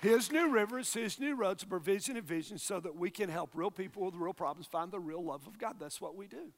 His 0.00 0.30
new 0.30 0.50
rivers, 0.50 0.92
His 0.92 1.18
new 1.18 1.34
roads 1.34 1.64
provision 1.64 2.16
and 2.16 2.26
vision 2.26 2.58
so 2.58 2.80
that 2.80 2.94
we 2.94 3.10
can 3.10 3.28
help 3.28 3.50
real 3.54 3.70
people 3.70 4.04
with 4.04 4.14
real 4.14 4.34
problems 4.34 4.66
find 4.66 4.90
the 4.90 5.00
real 5.00 5.24
love 5.24 5.46
of 5.46 5.58
God. 5.58 5.76
That's 5.78 6.00
what 6.00 6.16
we 6.16 6.26
do. 6.26 6.52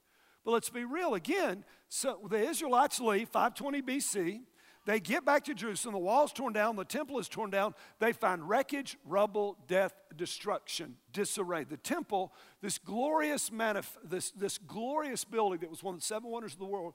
But 0.45 0.53
let's 0.53 0.71
be 0.71 0.85
real 0.85 1.15
again. 1.15 1.65
So 1.89 2.19
the 2.29 2.39
Israelites 2.39 3.01
leave 3.01 3.29
520 3.29 3.83
BC. 3.83 4.41
They 4.89 5.01
get 5.01 5.27
back 5.27 5.45
to 5.45 5.55
Jerusalem. 5.55 5.93
The 5.93 5.99
wall's 5.99 6.33
torn 6.33 6.55
down. 6.55 6.75
The 6.77 6.83
temple 6.83 7.19
is 7.19 7.29
torn 7.29 7.51
down. 7.51 7.75
They 7.99 8.15
find 8.15 8.49
wreckage, 8.49 8.97
rubble, 9.05 9.59
death, 9.67 9.93
destruction, 10.17 10.97
disarray. 11.13 11.65
The 11.65 11.77
temple, 11.77 12.33
this 12.63 12.79
glorious 12.79 13.51
manif- 13.51 13.99
this, 14.03 14.31
this 14.31 14.57
glorious 14.57 15.27
building 15.27 15.61
that 15.61 15.69
was 15.69 15.83
one 15.83 15.93
of 15.93 16.01
the 16.01 16.07
seven 16.07 16.31
wonders 16.31 16.55
of 16.55 16.59
the 16.61 16.65
world, 16.65 16.95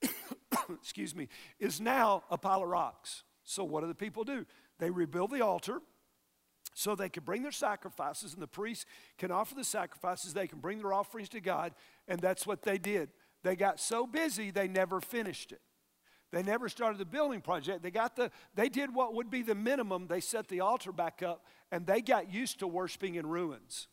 excuse 0.70 1.12
me, 1.12 1.26
is 1.58 1.80
now 1.80 2.22
a 2.30 2.38
pile 2.38 2.62
of 2.62 2.68
rocks. 2.68 3.24
So 3.42 3.64
what 3.64 3.80
do 3.80 3.88
the 3.88 3.96
people 3.96 4.22
do? 4.22 4.46
They 4.78 4.90
rebuild 4.90 5.32
the 5.32 5.40
altar 5.40 5.80
so 6.72 6.94
they 6.94 7.08
can 7.08 7.24
bring 7.24 7.42
their 7.42 7.50
sacrifices, 7.50 8.34
and 8.34 8.40
the 8.40 8.46
priests 8.46 8.86
can 9.18 9.32
offer 9.32 9.56
the 9.56 9.64
sacrifices. 9.64 10.34
They 10.34 10.46
can 10.46 10.60
bring 10.60 10.78
their 10.78 10.92
offerings 10.92 11.30
to 11.30 11.40
God, 11.40 11.74
and 12.06 12.20
that's 12.20 12.46
what 12.46 12.62
they 12.62 12.78
did. 12.78 13.08
They 13.42 13.56
got 13.56 13.80
so 13.80 14.06
busy, 14.06 14.52
they 14.52 14.68
never 14.68 15.00
finished 15.00 15.50
it. 15.50 15.60
They 16.34 16.42
never 16.42 16.68
started 16.68 16.98
the 16.98 17.04
building 17.04 17.40
project. 17.40 17.84
They 17.84 17.92
got 17.92 18.16
the 18.16 18.32
they 18.56 18.68
did 18.68 18.92
what 18.92 19.14
would 19.14 19.30
be 19.30 19.42
the 19.42 19.54
minimum. 19.54 20.08
They 20.08 20.18
set 20.18 20.48
the 20.48 20.60
altar 20.60 20.90
back 20.90 21.22
up 21.22 21.46
and 21.70 21.86
they 21.86 22.00
got 22.00 22.32
used 22.32 22.58
to 22.58 22.66
worshiping 22.66 23.14
in 23.14 23.26
ruins. 23.26 23.86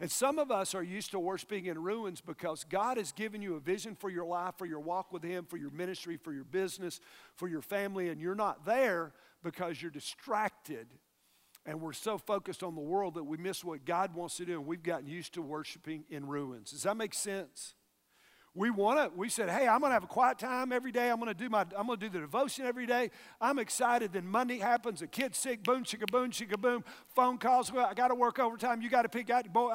And 0.00 0.10
some 0.10 0.38
of 0.38 0.50
us 0.50 0.74
are 0.74 0.82
used 0.82 1.10
to 1.10 1.20
worshiping 1.20 1.66
in 1.66 1.78
ruins 1.78 2.22
because 2.22 2.64
God 2.64 2.96
has 2.96 3.12
given 3.12 3.42
you 3.42 3.56
a 3.56 3.60
vision 3.60 3.94
for 3.94 4.08
your 4.10 4.24
life, 4.24 4.54
for 4.56 4.64
your 4.66 4.80
walk 4.80 5.12
with 5.12 5.22
Him, 5.22 5.44
for 5.44 5.58
your 5.58 5.70
ministry, 5.70 6.16
for 6.16 6.32
your 6.32 6.44
business, 6.44 6.98
for 7.36 7.46
your 7.46 7.60
family, 7.62 8.08
and 8.08 8.20
you're 8.20 8.34
not 8.34 8.64
there 8.64 9.12
because 9.42 9.82
you're 9.82 9.90
distracted 9.90 10.88
And 11.64 11.80
we're 11.80 11.92
so 11.92 12.18
focused 12.18 12.62
on 12.62 12.74
the 12.74 12.80
world 12.80 13.14
that 13.14 13.24
we 13.24 13.36
miss 13.36 13.62
what 13.62 13.84
God 13.84 14.14
wants 14.14 14.38
to 14.38 14.44
do, 14.44 14.54
and 14.54 14.66
we've 14.66 14.82
gotten 14.82 15.06
used 15.06 15.34
to 15.34 15.42
worshiping 15.42 16.04
in 16.10 16.26
ruins. 16.26 16.72
Does 16.72 16.82
that 16.82 16.96
make 16.96 17.14
sense? 17.14 17.74
We 18.54 18.68
want 18.68 18.98
to, 18.98 19.18
we 19.18 19.30
said, 19.30 19.48
hey, 19.48 19.66
I'm 19.66 19.80
going 19.80 19.90
to 19.90 19.94
have 19.94 20.04
a 20.04 20.08
quiet 20.08 20.38
time 20.38 20.72
every 20.72 20.92
day. 20.92 21.08
I'm 21.08 21.16
going 21.16 21.28
to 21.28 21.34
do 21.34 21.48
my, 21.48 21.64
I'm 21.74 21.86
going 21.86 21.98
to 21.98 22.06
do 22.06 22.12
the 22.12 22.20
devotion 22.20 22.66
every 22.66 22.84
day. 22.84 23.10
I'm 23.40 23.58
excited. 23.58 24.12
Then 24.12 24.26
Monday 24.26 24.58
happens, 24.58 25.00
a 25.00 25.06
kid's 25.06 25.38
sick, 25.38 25.62
boom, 25.62 25.84
chicka, 25.84 26.06
boom, 26.10 26.30
chicka, 26.30 26.60
boom. 26.60 26.84
Phone 27.14 27.38
calls, 27.38 27.72
well, 27.72 27.86
I 27.86 27.94
got 27.94 28.08
to 28.08 28.14
work 28.14 28.38
overtime. 28.38 28.82
You 28.82 28.90
got 28.90 29.02
to 29.02 29.08
pick 29.08 29.30
out, 29.30 29.50
boom, 29.50 29.70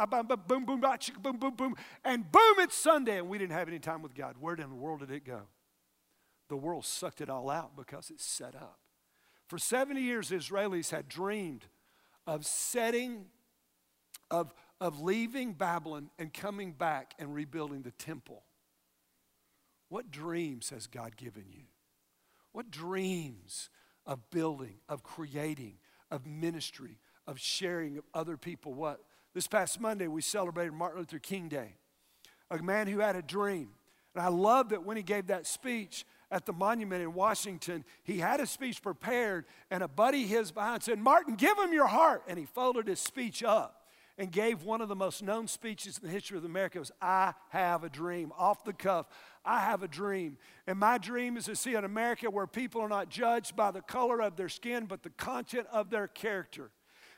boom, 0.47 0.65
boom, 0.65 0.81
chicka, 0.81 1.19
boom, 1.19 1.37
boom, 1.37 1.55
boom. 1.55 1.75
And 2.05 2.31
boom, 2.31 2.55
it's 2.59 2.77
Sunday, 2.77 3.17
and 3.17 3.27
we 3.27 3.39
didn't 3.39 3.53
have 3.53 3.67
any 3.67 3.79
time 3.79 4.03
with 4.03 4.13
God. 4.13 4.35
Where 4.39 4.53
in 4.53 4.69
the 4.69 4.75
world 4.75 4.99
did 4.99 5.09
it 5.09 5.25
go? 5.25 5.41
The 6.49 6.55
world 6.55 6.85
sucked 6.85 7.19
it 7.19 7.31
all 7.31 7.49
out 7.49 7.75
because 7.75 8.11
it's 8.11 8.23
set 8.23 8.55
up. 8.55 8.77
For 9.47 9.57
70 9.57 10.01
years, 10.01 10.29
Israelis 10.29 10.91
had 10.91 11.09
dreamed 11.09 11.65
of 12.27 12.45
setting, 12.45 13.25
of, 14.29 14.53
of 14.79 15.01
leaving 15.01 15.53
Babylon 15.53 16.11
and 16.19 16.31
coming 16.31 16.73
back 16.73 17.15
and 17.17 17.33
rebuilding 17.33 17.81
the 17.81 17.91
temple. 17.91 18.43
What 19.89 20.11
dreams 20.11 20.69
has 20.69 20.87
God 20.87 21.15
given 21.17 21.45
you? 21.49 21.63
What 22.51 22.71
dreams 22.71 23.69
of 24.05 24.29
building, 24.29 24.75
of 24.89 25.03
creating, 25.03 25.75
of 26.11 26.25
ministry, 26.25 26.97
of 27.25 27.39
sharing 27.39 27.97
of 27.97 28.03
other 28.13 28.37
people? 28.37 28.73
What? 28.73 29.01
This 29.33 29.47
past 29.47 29.79
Monday, 29.79 30.07
we 30.07 30.21
celebrated 30.21 30.73
Martin 30.73 30.99
Luther 30.99 31.19
King 31.19 31.47
Day, 31.47 31.75
a 32.49 32.61
man 32.61 32.87
who 32.87 32.99
had 32.99 33.15
a 33.15 33.21
dream. 33.21 33.69
And 34.15 34.23
I 34.23 34.29
love 34.29 34.69
that 34.69 34.83
when 34.83 34.97
he 34.97 35.03
gave 35.03 35.27
that 35.27 35.45
speech 35.45 36.05
at 36.31 36.45
the 36.45 36.53
monument 36.53 37.03
in 37.03 37.13
Washington, 37.13 37.85
he 38.03 38.17
had 38.17 38.39
a 38.39 38.47
speech 38.47 38.81
prepared, 38.81 39.45
and 39.69 39.83
a 39.83 39.87
buddy 39.87 40.25
his 40.25 40.51
behind 40.51 40.83
said, 40.83 40.99
Martin, 40.99 41.35
give 41.35 41.57
him 41.57 41.71
your 41.71 41.87
heart. 41.87 42.23
And 42.27 42.39
he 42.39 42.45
folded 42.45 42.87
his 42.87 42.99
speech 42.99 43.43
up 43.43 43.86
and 44.17 44.31
gave 44.31 44.63
one 44.63 44.81
of 44.81 44.89
the 44.89 44.95
most 44.95 45.21
known 45.21 45.47
speeches 45.47 45.99
in 45.99 46.07
the 46.07 46.13
history 46.13 46.37
of 46.37 46.45
America. 46.45 46.77
It 46.77 46.79
was, 46.79 46.91
I 47.01 47.33
have 47.49 47.83
a 47.83 47.89
dream, 47.89 48.31
off 48.37 48.63
the 48.63 48.73
cuff. 48.73 49.05
I 49.45 49.59
have 49.61 49.83
a 49.83 49.87
dream. 49.87 50.37
And 50.65 50.79
my 50.79 50.97
dream 50.97 51.37
is 51.37 51.45
to 51.45 51.55
see 51.55 51.75
an 51.75 51.85
America 51.85 52.29
where 52.29 52.47
people 52.47 52.81
are 52.81 52.89
not 52.89 53.09
judged 53.09 53.55
by 53.55 53.71
the 53.71 53.81
color 53.81 54.21
of 54.21 54.35
their 54.35 54.49
skin, 54.49 54.85
but 54.85 55.03
the 55.03 55.11
content 55.11 55.67
of 55.71 55.89
their 55.89 56.07
character. 56.07 56.71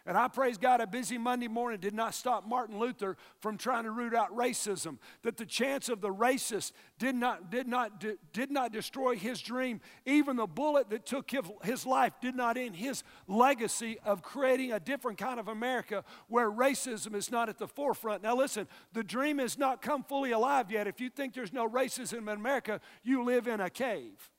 And 0.10 0.17
I 0.17 0.28
praise 0.28 0.58
God, 0.58 0.82
a 0.82 0.88
busy 0.88 1.19
Monday 1.19 1.48
morning 1.48 1.80
did 1.80 1.93
not 1.93 2.15
stop 2.15 2.43
Martin 2.48 2.80
Luther 2.80 3.15
from 3.41 3.60
trying 3.60 3.84
to 3.84 3.91
root 3.91 4.15
out 4.15 4.36
racism. 4.36 4.98
That 5.22 5.38
the 5.38 5.45
chance 5.45 5.88
of 5.88 6.02
the 6.02 6.10
racist 6.10 6.72
did 6.98 7.13
not, 7.13 7.52
did 7.52 7.67
not, 7.67 8.04
did 8.34 8.50
not 8.50 8.74
destroy 8.74 9.17
his 9.17 9.39
dream. 9.39 9.82
Even 10.08 10.36
the 10.36 10.48
bullet 10.48 10.89
that 10.89 11.06
took 11.06 11.30
his 11.62 11.86
life 11.86 12.13
did 12.22 12.34
not 12.34 12.58
end 12.58 12.78
his 12.78 13.04
legacy 13.28 14.00
of 14.04 14.24
creating 14.24 14.72
a 14.72 14.80
different 14.80 15.19
kind 15.19 15.39
of 15.39 15.48
America 15.48 16.04
where 16.28 16.50
racism 16.50 17.13
is 17.13 17.30
not 17.30 17.48
at 17.48 17.60
the 17.60 17.67
forefront. 17.67 18.24
Now, 18.24 18.36
listen, 18.36 18.67
the 18.93 19.04
dream 19.04 19.38
has 19.38 19.60
not 19.60 19.80
come 19.80 20.04
fully 20.04 20.32
alive 20.32 20.72
yet. 20.72 20.88
If 20.88 21.00
you 21.00 21.12
think 21.12 21.36
there's 21.36 21.54
no 21.54 21.69
racism 21.69 22.24
in 22.24 22.30
America, 22.30 22.82
you 23.04 23.24
live 23.24 23.48
in 23.48 23.62
a 23.62 23.69
cave. 23.69 24.32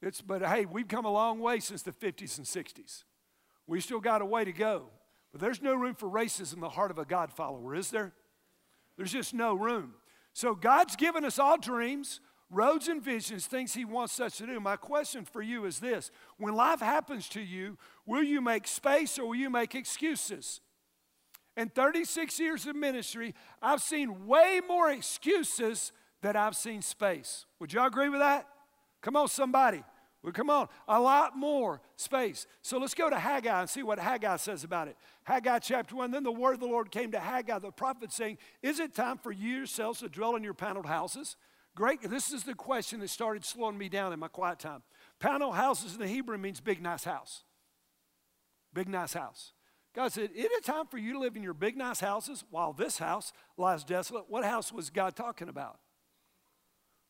It's, 0.00 0.20
but 0.20 0.46
hey, 0.46 0.66
we've 0.66 0.86
come 0.86 1.04
a 1.04 1.12
long 1.12 1.40
way 1.40 1.58
since 1.58 1.82
the 1.82 1.90
50s 1.90 2.38
and 2.38 2.46
60s. 2.46 3.02
We 3.66 3.80
still 3.80 4.00
got 4.00 4.22
a 4.22 4.26
way 4.26 4.44
to 4.44 4.52
go. 4.52 4.84
But 5.32 5.40
there's 5.40 5.60
no 5.60 5.74
room 5.74 5.94
for 5.94 6.08
racism 6.08 6.54
in 6.54 6.60
the 6.60 6.68
heart 6.68 6.90
of 6.90 6.98
a 6.98 7.04
God 7.04 7.32
follower, 7.32 7.74
is 7.74 7.90
there? 7.90 8.12
There's 8.96 9.12
just 9.12 9.34
no 9.34 9.54
room. 9.54 9.94
So 10.32 10.54
God's 10.54 10.96
given 10.96 11.24
us 11.24 11.38
all 11.38 11.58
dreams, 11.58 12.20
roads, 12.50 12.88
and 12.88 13.02
visions, 13.02 13.46
things 13.46 13.74
He 13.74 13.84
wants 13.84 14.18
us 14.20 14.36
to 14.38 14.46
do. 14.46 14.60
My 14.60 14.76
question 14.76 15.24
for 15.24 15.42
you 15.42 15.64
is 15.64 15.78
this 15.78 16.10
When 16.38 16.54
life 16.54 16.80
happens 16.80 17.28
to 17.30 17.40
you, 17.40 17.76
will 18.06 18.22
you 18.22 18.40
make 18.40 18.66
space 18.66 19.18
or 19.18 19.26
will 19.26 19.34
you 19.34 19.50
make 19.50 19.74
excuses? 19.74 20.60
In 21.56 21.70
36 21.70 22.38
years 22.38 22.66
of 22.66 22.76
ministry, 22.76 23.34
I've 23.62 23.80
seen 23.80 24.26
way 24.26 24.60
more 24.68 24.90
excuses 24.90 25.90
than 26.20 26.36
I've 26.36 26.56
seen 26.56 26.82
space. 26.82 27.46
Would 27.60 27.72
y'all 27.72 27.86
agree 27.86 28.10
with 28.10 28.20
that? 28.20 28.46
Come 29.00 29.16
on, 29.16 29.28
somebody. 29.28 29.82
Well, 30.26 30.32
come 30.32 30.50
on, 30.50 30.66
a 30.88 31.00
lot 31.00 31.38
more 31.38 31.80
space. 31.94 32.48
So 32.60 32.78
let's 32.78 32.94
go 32.94 33.08
to 33.08 33.16
Haggai 33.16 33.60
and 33.60 33.70
see 33.70 33.84
what 33.84 34.00
Haggai 34.00 34.38
says 34.38 34.64
about 34.64 34.88
it. 34.88 34.96
Haggai 35.22 35.60
chapter 35.60 35.94
1 35.94 36.10
Then 36.10 36.24
the 36.24 36.32
word 36.32 36.54
of 36.54 36.60
the 36.60 36.66
Lord 36.66 36.90
came 36.90 37.12
to 37.12 37.20
Haggai, 37.20 37.60
the 37.60 37.70
prophet, 37.70 38.12
saying, 38.12 38.38
Is 38.60 38.80
it 38.80 38.92
time 38.92 39.18
for 39.18 39.30
you 39.30 39.58
yourselves 39.58 40.00
to 40.00 40.08
dwell 40.08 40.34
in 40.34 40.42
your 40.42 40.52
paneled 40.52 40.86
houses? 40.86 41.36
Great. 41.76 42.02
This 42.02 42.32
is 42.32 42.42
the 42.42 42.54
question 42.54 42.98
that 43.00 43.10
started 43.10 43.44
slowing 43.44 43.78
me 43.78 43.88
down 43.88 44.12
in 44.12 44.18
my 44.18 44.26
quiet 44.26 44.58
time. 44.58 44.82
Panel 45.20 45.52
houses 45.52 45.94
in 45.94 46.00
the 46.00 46.08
Hebrew 46.08 46.38
means 46.38 46.60
big, 46.60 46.82
nice 46.82 47.04
house. 47.04 47.44
Big, 48.74 48.88
nice 48.88 49.12
house. 49.12 49.52
God 49.94 50.10
said, 50.10 50.30
Is 50.34 50.46
it 50.46 50.64
time 50.64 50.88
for 50.88 50.98
you 50.98 51.12
to 51.12 51.20
live 51.20 51.36
in 51.36 51.44
your 51.44 51.54
big, 51.54 51.76
nice 51.76 52.00
houses 52.00 52.42
while 52.50 52.72
this 52.72 52.98
house 52.98 53.32
lies 53.56 53.84
desolate? 53.84 54.24
What 54.28 54.44
house 54.44 54.72
was 54.72 54.90
God 54.90 55.14
talking 55.14 55.48
about? 55.48 55.78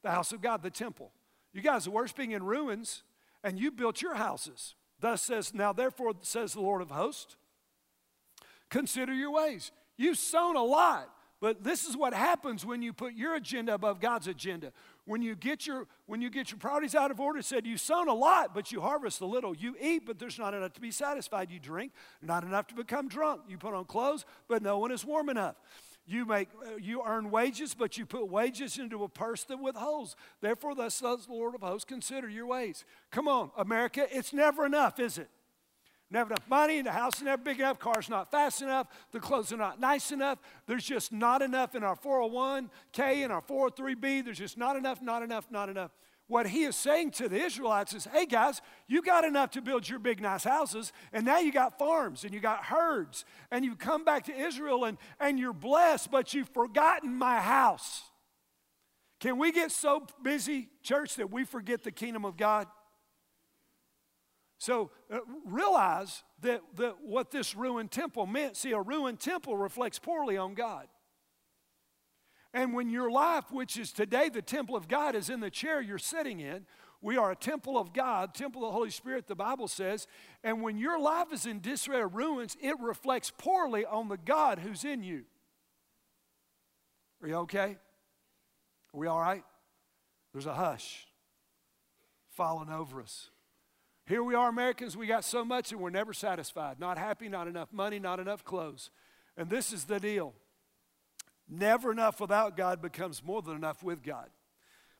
The 0.02 0.10
house 0.10 0.32
of 0.32 0.42
God, 0.42 0.62
the 0.62 0.70
temple. 0.70 1.12
You 1.56 1.62
guys 1.62 1.86
are 1.86 1.90
worshiping 1.90 2.32
in 2.32 2.42
ruins, 2.42 3.02
and 3.42 3.58
you 3.58 3.70
built 3.70 4.02
your 4.02 4.16
houses. 4.16 4.74
Thus 5.00 5.22
says, 5.22 5.54
now 5.54 5.72
therefore 5.72 6.12
says 6.20 6.52
the 6.52 6.60
Lord 6.60 6.82
of 6.82 6.90
hosts, 6.90 7.36
consider 8.68 9.14
your 9.14 9.30
ways. 9.30 9.72
You've 9.96 10.18
sown 10.18 10.56
a 10.56 10.62
lot, 10.62 11.08
but 11.40 11.64
this 11.64 11.86
is 11.86 11.96
what 11.96 12.12
happens 12.12 12.66
when 12.66 12.82
you 12.82 12.92
put 12.92 13.14
your 13.14 13.36
agenda 13.36 13.72
above 13.72 14.00
God's 14.00 14.28
agenda. 14.28 14.70
When 15.06 15.22
you 15.22 15.34
get 15.34 15.66
your 15.66 15.86
when 16.04 16.20
you 16.20 16.28
get 16.28 16.50
your 16.50 16.58
priorities 16.58 16.94
out 16.94 17.10
of 17.10 17.20
order, 17.20 17.40
said 17.40 17.66
you've 17.66 17.80
sown 17.80 18.08
a 18.08 18.14
lot, 18.14 18.54
but 18.54 18.70
you 18.70 18.82
harvest 18.82 19.22
a 19.22 19.26
little. 19.26 19.56
You 19.56 19.76
eat, 19.80 20.04
but 20.04 20.18
there's 20.18 20.38
not 20.38 20.52
enough 20.52 20.74
to 20.74 20.80
be 20.82 20.90
satisfied. 20.90 21.50
You 21.50 21.58
drink, 21.58 21.92
not 22.20 22.44
enough 22.44 22.66
to 22.66 22.74
become 22.74 23.08
drunk. 23.08 23.42
You 23.48 23.56
put 23.56 23.72
on 23.72 23.86
clothes, 23.86 24.26
but 24.46 24.62
no 24.62 24.78
one 24.78 24.90
is 24.90 25.06
warm 25.06 25.30
enough. 25.30 25.56
You 26.06 26.24
make 26.24 26.48
uh, 26.64 26.76
you 26.80 27.02
earn 27.04 27.30
wages, 27.30 27.74
but 27.74 27.98
you 27.98 28.06
put 28.06 28.28
wages 28.28 28.78
into 28.78 29.02
a 29.02 29.08
purse 29.08 29.42
that 29.44 29.58
withholds. 29.58 30.14
Therefore, 30.40 30.74
thus 30.74 30.94
says 30.94 31.26
the 31.26 31.32
Lord 31.32 31.54
of 31.54 31.62
hosts, 31.62 31.84
consider 31.84 32.28
your 32.28 32.46
ways. 32.46 32.84
Come 33.10 33.26
on, 33.26 33.50
America, 33.56 34.06
it's 34.10 34.32
never 34.32 34.66
enough, 34.66 35.00
is 35.00 35.18
it? 35.18 35.28
Never 36.08 36.30
enough 36.30 36.48
money, 36.48 36.80
the 36.82 36.92
house 36.92 37.16
is 37.16 37.22
never 37.22 37.42
big 37.42 37.58
enough, 37.58 37.80
car's 37.80 38.08
not 38.08 38.30
fast 38.30 38.62
enough, 38.62 38.86
the 39.10 39.18
clothes 39.18 39.52
are 39.52 39.56
not 39.56 39.80
nice 39.80 40.12
enough. 40.12 40.38
There's 40.66 40.84
just 40.84 41.10
not 41.10 41.42
enough 41.42 41.74
in 41.74 41.82
our 41.82 41.96
401k 41.96 43.24
and 43.24 43.32
our 43.32 43.42
403b. 43.42 44.24
There's 44.24 44.38
just 44.38 44.56
not 44.56 44.76
enough, 44.76 45.02
not 45.02 45.24
enough, 45.24 45.50
not 45.50 45.68
enough 45.68 45.90
what 46.28 46.48
he 46.48 46.64
is 46.64 46.74
saying 46.74 47.12
to 47.12 47.28
the 47.28 47.40
Israelites 47.40 47.94
is, 47.94 48.06
hey 48.12 48.26
guys, 48.26 48.60
you 48.88 49.00
got 49.00 49.24
enough 49.24 49.50
to 49.52 49.62
build 49.62 49.88
your 49.88 49.98
big 49.98 50.20
nice 50.20 50.44
houses, 50.44 50.92
and 51.12 51.24
now 51.24 51.38
you 51.38 51.52
got 51.52 51.78
farms 51.78 52.24
and 52.24 52.34
you 52.34 52.40
got 52.40 52.64
herds, 52.64 53.24
and 53.50 53.64
you 53.64 53.76
come 53.76 54.04
back 54.04 54.24
to 54.24 54.34
Israel 54.34 54.84
and, 54.84 54.98
and 55.20 55.38
you're 55.38 55.52
blessed, 55.52 56.10
but 56.10 56.34
you've 56.34 56.48
forgotten 56.48 57.14
my 57.14 57.38
house. 57.38 58.02
Can 59.20 59.38
we 59.38 59.52
get 59.52 59.70
so 59.70 60.06
busy, 60.22 60.68
church, 60.82 61.14
that 61.14 61.30
we 61.30 61.44
forget 61.44 61.82
the 61.82 61.92
kingdom 61.92 62.24
of 62.24 62.36
God? 62.36 62.66
So 64.58 64.90
uh, 65.12 65.18
realize 65.44 66.22
that, 66.42 66.62
that 66.76 66.96
what 67.02 67.30
this 67.30 67.54
ruined 67.54 67.90
temple 67.90 68.26
meant. 68.26 68.56
See, 68.56 68.72
a 68.72 68.80
ruined 68.80 69.20
temple 69.20 69.56
reflects 69.56 69.98
poorly 69.98 70.36
on 70.36 70.54
God. 70.54 70.88
And 72.56 72.72
when 72.72 72.88
your 72.88 73.10
life, 73.10 73.52
which 73.52 73.76
is 73.76 73.92
today 73.92 74.30
the 74.30 74.40
temple 74.40 74.76
of 74.76 74.88
God, 74.88 75.14
is 75.14 75.28
in 75.28 75.40
the 75.40 75.50
chair 75.50 75.78
you're 75.78 75.98
sitting 75.98 76.40
in, 76.40 76.64
we 77.02 77.18
are 77.18 77.30
a 77.30 77.36
temple 77.36 77.76
of 77.76 77.92
God, 77.92 78.32
temple 78.32 78.64
of 78.64 78.68
the 78.68 78.72
Holy 78.72 78.88
Spirit, 78.88 79.26
the 79.26 79.34
Bible 79.34 79.68
says. 79.68 80.06
And 80.42 80.62
when 80.62 80.78
your 80.78 80.98
life 80.98 81.34
is 81.34 81.44
in 81.44 81.60
disarray 81.60 81.98
or 81.98 82.08
ruins, 82.08 82.56
it 82.62 82.80
reflects 82.80 83.30
poorly 83.36 83.84
on 83.84 84.08
the 84.08 84.16
God 84.16 84.58
who's 84.58 84.86
in 84.86 85.02
you. 85.02 85.24
Are 87.20 87.28
you 87.28 87.34
okay? 87.40 87.76
Are 88.94 88.98
we 88.98 89.06
all 89.06 89.20
right? 89.20 89.44
There's 90.32 90.46
a 90.46 90.54
hush 90.54 91.06
falling 92.30 92.70
over 92.70 93.02
us. 93.02 93.28
Here 94.06 94.24
we 94.24 94.34
are, 94.34 94.48
Americans, 94.48 94.96
we 94.96 95.06
got 95.06 95.26
so 95.26 95.44
much 95.44 95.72
and 95.72 95.80
we're 95.82 95.90
never 95.90 96.14
satisfied. 96.14 96.80
Not 96.80 96.96
happy, 96.96 97.28
not 97.28 97.48
enough 97.48 97.70
money, 97.70 97.98
not 97.98 98.18
enough 98.18 98.46
clothes. 98.46 98.88
And 99.36 99.50
this 99.50 99.74
is 99.74 99.84
the 99.84 100.00
deal 100.00 100.32
Never 101.48 101.92
enough 101.92 102.20
without 102.20 102.56
God 102.56 102.82
becomes 102.82 103.22
more 103.22 103.42
than 103.42 103.56
enough 103.56 103.82
with 103.82 104.02
God. 104.02 104.28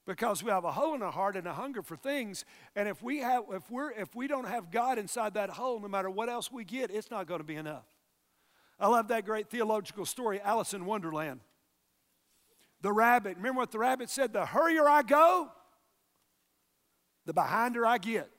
Because 0.07 0.43
we 0.43 0.51
have 0.53 0.65
a 0.65 0.71
hole 0.71 0.95
in 0.95 1.03
our 1.03 1.11
heart 1.11 1.37
and 1.37 1.47
a 1.49 1.53
hunger 1.53 1.83
for 1.83 1.97
things, 1.97 2.45
and 2.77 2.89
if 2.89 3.03
we 3.03 3.19
have 3.19 3.43
if 3.51 3.69
we're 3.69 3.91
if 3.91 4.15
we 4.15 4.29
don't 4.29 4.47
have 4.47 4.71
God 4.71 4.99
inside 4.99 5.35
that 5.35 5.51
hole, 5.51 5.81
no 5.81 5.89
matter 5.89 6.09
what 6.09 6.29
else 6.29 6.53
we 6.53 6.65
get, 6.65 6.93
it's 6.93 7.11
not 7.11 7.27
going 7.27 7.41
to 7.41 7.45
be 7.45 7.57
enough. 7.57 7.85
I 8.79 8.87
love 8.87 9.09
that 9.09 9.25
great 9.25 9.49
theological 9.49 10.07
story, 10.07 10.41
Alice 10.41 10.75
in 10.75 10.87
Wonderland. 10.87 11.41
The 12.83 12.93
rabbit, 12.93 13.37
remember 13.37 13.59
what 13.59 13.73
the 13.73 13.81
rabbit 13.81 14.09
said? 14.09 14.33
The 14.33 14.47
hurrier 14.47 14.89
I 14.89 15.03
go, 15.03 15.51
the 17.25 17.33
behinder 17.33 17.85
I 17.85 17.99
get. 17.99 18.31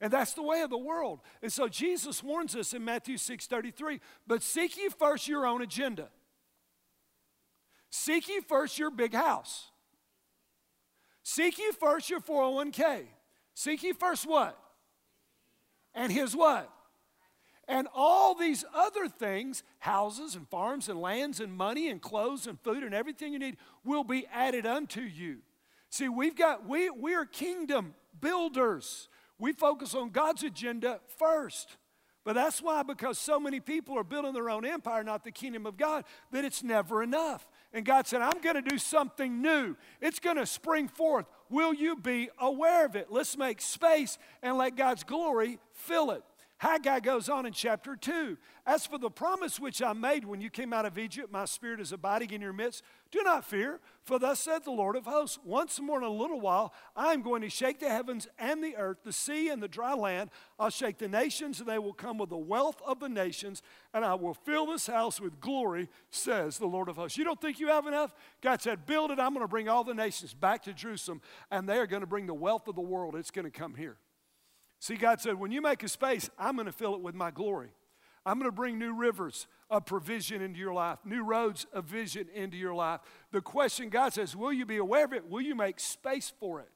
And 0.00 0.12
that's 0.12 0.34
the 0.34 0.42
way 0.42 0.62
of 0.62 0.70
the 0.70 0.78
world. 0.78 1.20
And 1.42 1.52
so 1.52 1.68
Jesus 1.68 2.22
warns 2.22 2.54
us 2.54 2.72
in 2.72 2.84
Matthew 2.84 3.16
6 3.16 3.46
33, 3.46 4.00
but 4.26 4.42
seek 4.42 4.76
ye 4.76 4.88
first 4.88 5.26
your 5.26 5.46
own 5.46 5.62
agenda. 5.62 6.10
Seek 7.90 8.28
ye 8.28 8.40
first 8.40 8.78
your 8.78 8.90
big 8.90 9.14
house. 9.14 9.70
Seek 11.22 11.58
ye 11.58 11.70
first 11.78 12.08
your 12.08 12.20
401k. 12.20 13.02
Seek 13.54 13.82
ye 13.82 13.92
first 13.92 14.26
what? 14.26 14.56
and 15.94 16.12
his 16.12 16.34
what? 16.36 16.70
And 17.68 17.86
all 17.94 18.34
these 18.34 18.64
other 18.74 19.08
things, 19.08 19.62
houses 19.78 20.34
and 20.34 20.48
farms 20.48 20.88
and 20.88 21.00
lands 21.00 21.38
and 21.38 21.52
money 21.52 21.88
and 21.88 22.00
clothes 22.02 22.46
and 22.46 22.58
food 22.60 22.82
and 22.82 22.94
everything 22.94 23.32
you 23.32 23.38
need, 23.38 23.56
will 23.84 24.02
be 24.02 24.26
added 24.32 24.66
unto 24.66 25.02
you. 25.02 25.38
See, 25.88 26.08
we've 26.08 26.36
got, 26.36 26.68
we, 26.68 26.90
we 26.90 27.14
are 27.14 27.24
kingdom 27.24 27.94
builders. 28.20 29.08
We 29.38 29.52
focus 29.52 29.94
on 29.94 30.10
God's 30.10 30.42
agenda 30.42 31.00
first. 31.18 31.76
But 32.24 32.34
that's 32.34 32.60
why, 32.60 32.82
because 32.82 33.18
so 33.18 33.40
many 33.40 33.60
people 33.60 33.96
are 33.96 34.04
building 34.04 34.34
their 34.34 34.50
own 34.50 34.66
empire, 34.66 35.02
not 35.04 35.24
the 35.24 35.30
kingdom 35.30 35.64
of 35.64 35.76
God, 35.76 36.04
that 36.32 36.44
it's 36.44 36.62
never 36.62 37.02
enough. 37.02 37.46
And 37.72 37.84
God 37.84 38.06
said, 38.06 38.20
I'm 38.20 38.40
going 38.40 38.56
to 38.56 38.62
do 38.62 38.78
something 38.78 39.40
new. 39.40 39.76
It's 40.00 40.18
going 40.18 40.36
to 40.36 40.46
spring 40.46 40.88
forth. 40.88 41.26
Will 41.48 41.72
you 41.72 41.96
be 41.96 42.30
aware 42.38 42.84
of 42.84 42.96
it? 42.96 43.08
Let's 43.10 43.36
make 43.36 43.60
space 43.60 44.18
and 44.42 44.58
let 44.58 44.76
God's 44.76 45.04
glory 45.04 45.58
fill 45.72 46.10
it. 46.10 46.22
Haggai 46.60 47.00
goes 47.00 47.30
on 47.30 47.46
in 47.46 47.54
chapter 47.54 47.96
2. 47.96 48.36
As 48.66 48.84
for 48.84 48.98
the 48.98 49.08
promise 49.08 49.58
which 49.58 49.80
I 49.80 49.94
made 49.94 50.26
when 50.26 50.42
you 50.42 50.50
came 50.50 50.74
out 50.74 50.84
of 50.84 50.98
Egypt, 50.98 51.32
my 51.32 51.46
spirit 51.46 51.80
is 51.80 51.90
abiding 51.90 52.32
in 52.32 52.42
your 52.42 52.52
midst. 52.52 52.82
Do 53.10 53.22
not 53.22 53.46
fear, 53.46 53.80
for 54.02 54.18
thus 54.18 54.40
said 54.40 54.64
the 54.64 54.70
Lord 54.70 54.94
of 54.94 55.06
hosts 55.06 55.38
Once 55.42 55.80
more 55.80 55.96
in 55.96 56.04
a 56.04 56.10
little 56.10 56.38
while, 56.38 56.74
I 56.94 57.14
am 57.14 57.22
going 57.22 57.40
to 57.40 57.48
shake 57.48 57.80
the 57.80 57.88
heavens 57.88 58.28
and 58.38 58.62
the 58.62 58.76
earth, 58.76 58.98
the 59.04 59.12
sea 59.12 59.48
and 59.48 59.62
the 59.62 59.68
dry 59.68 59.94
land. 59.94 60.28
I'll 60.58 60.68
shake 60.68 60.98
the 60.98 61.08
nations, 61.08 61.60
and 61.60 61.68
they 61.68 61.78
will 61.78 61.94
come 61.94 62.18
with 62.18 62.28
the 62.28 62.36
wealth 62.36 62.82
of 62.86 63.00
the 63.00 63.08
nations, 63.08 63.62
and 63.94 64.04
I 64.04 64.12
will 64.12 64.34
fill 64.34 64.66
this 64.66 64.86
house 64.86 65.18
with 65.18 65.40
glory, 65.40 65.88
says 66.10 66.58
the 66.58 66.66
Lord 66.66 66.90
of 66.90 66.96
hosts. 66.96 67.16
You 67.16 67.24
don't 67.24 67.40
think 67.40 67.58
you 67.58 67.68
have 67.68 67.86
enough? 67.86 68.14
God 68.42 68.60
said, 68.60 68.84
Build 68.84 69.10
it. 69.12 69.18
I'm 69.18 69.32
going 69.32 69.44
to 69.44 69.48
bring 69.48 69.70
all 69.70 69.82
the 69.82 69.94
nations 69.94 70.34
back 70.34 70.64
to 70.64 70.74
Jerusalem, 70.74 71.22
and 71.50 71.66
they 71.66 71.78
are 71.78 71.86
going 71.86 72.02
to 72.02 72.06
bring 72.06 72.26
the 72.26 72.34
wealth 72.34 72.68
of 72.68 72.74
the 72.74 72.82
world. 72.82 73.16
It's 73.16 73.30
going 73.30 73.50
to 73.50 73.50
come 73.50 73.76
here. 73.76 73.96
See, 74.80 74.96
God 74.96 75.20
said, 75.20 75.38
when 75.38 75.52
you 75.52 75.60
make 75.60 75.82
a 75.82 75.88
space, 75.88 76.30
I'm 76.38 76.56
going 76.56 76.66
to 76.66 76.72
fill 76.72 76.94
it 76.94 77.02
with 77.02 77.14
my 77.14 77.30
glory. 77.30 77.68
I'm 78.24 78.38
going 78.38 78.50
to 78.50 78.54
bring 78.54 78.78
new 78.78 78.94
rivers 78.94 79.46
of 79.70 79.86
provision 79.86 80.42
into 80.42 80.58
your 80.58 80.72
life, 80.72 80.98
new 81.04 81.22
roads 81.22 81.66
of 81.72 81.84
vision 81.84 82.28
into 82.34 82.56
your 82.56 82.74
life. 82.74 83.00
The 83.30 83.40
question 83.40 83.90
God 83.90 84.14
says, 84.14 84.34
will 84.34 84.52
you 84.52 84.66
be 84.66 84.78
aware 84.78 85.04
of 85.04 85.12
it? 85.12 85.28
Will 85.28 85.40
you 85.42 85.54
make 85.54 85.80
space 85.80 86.32
for 86.40 86.60
it? 86.60 86.68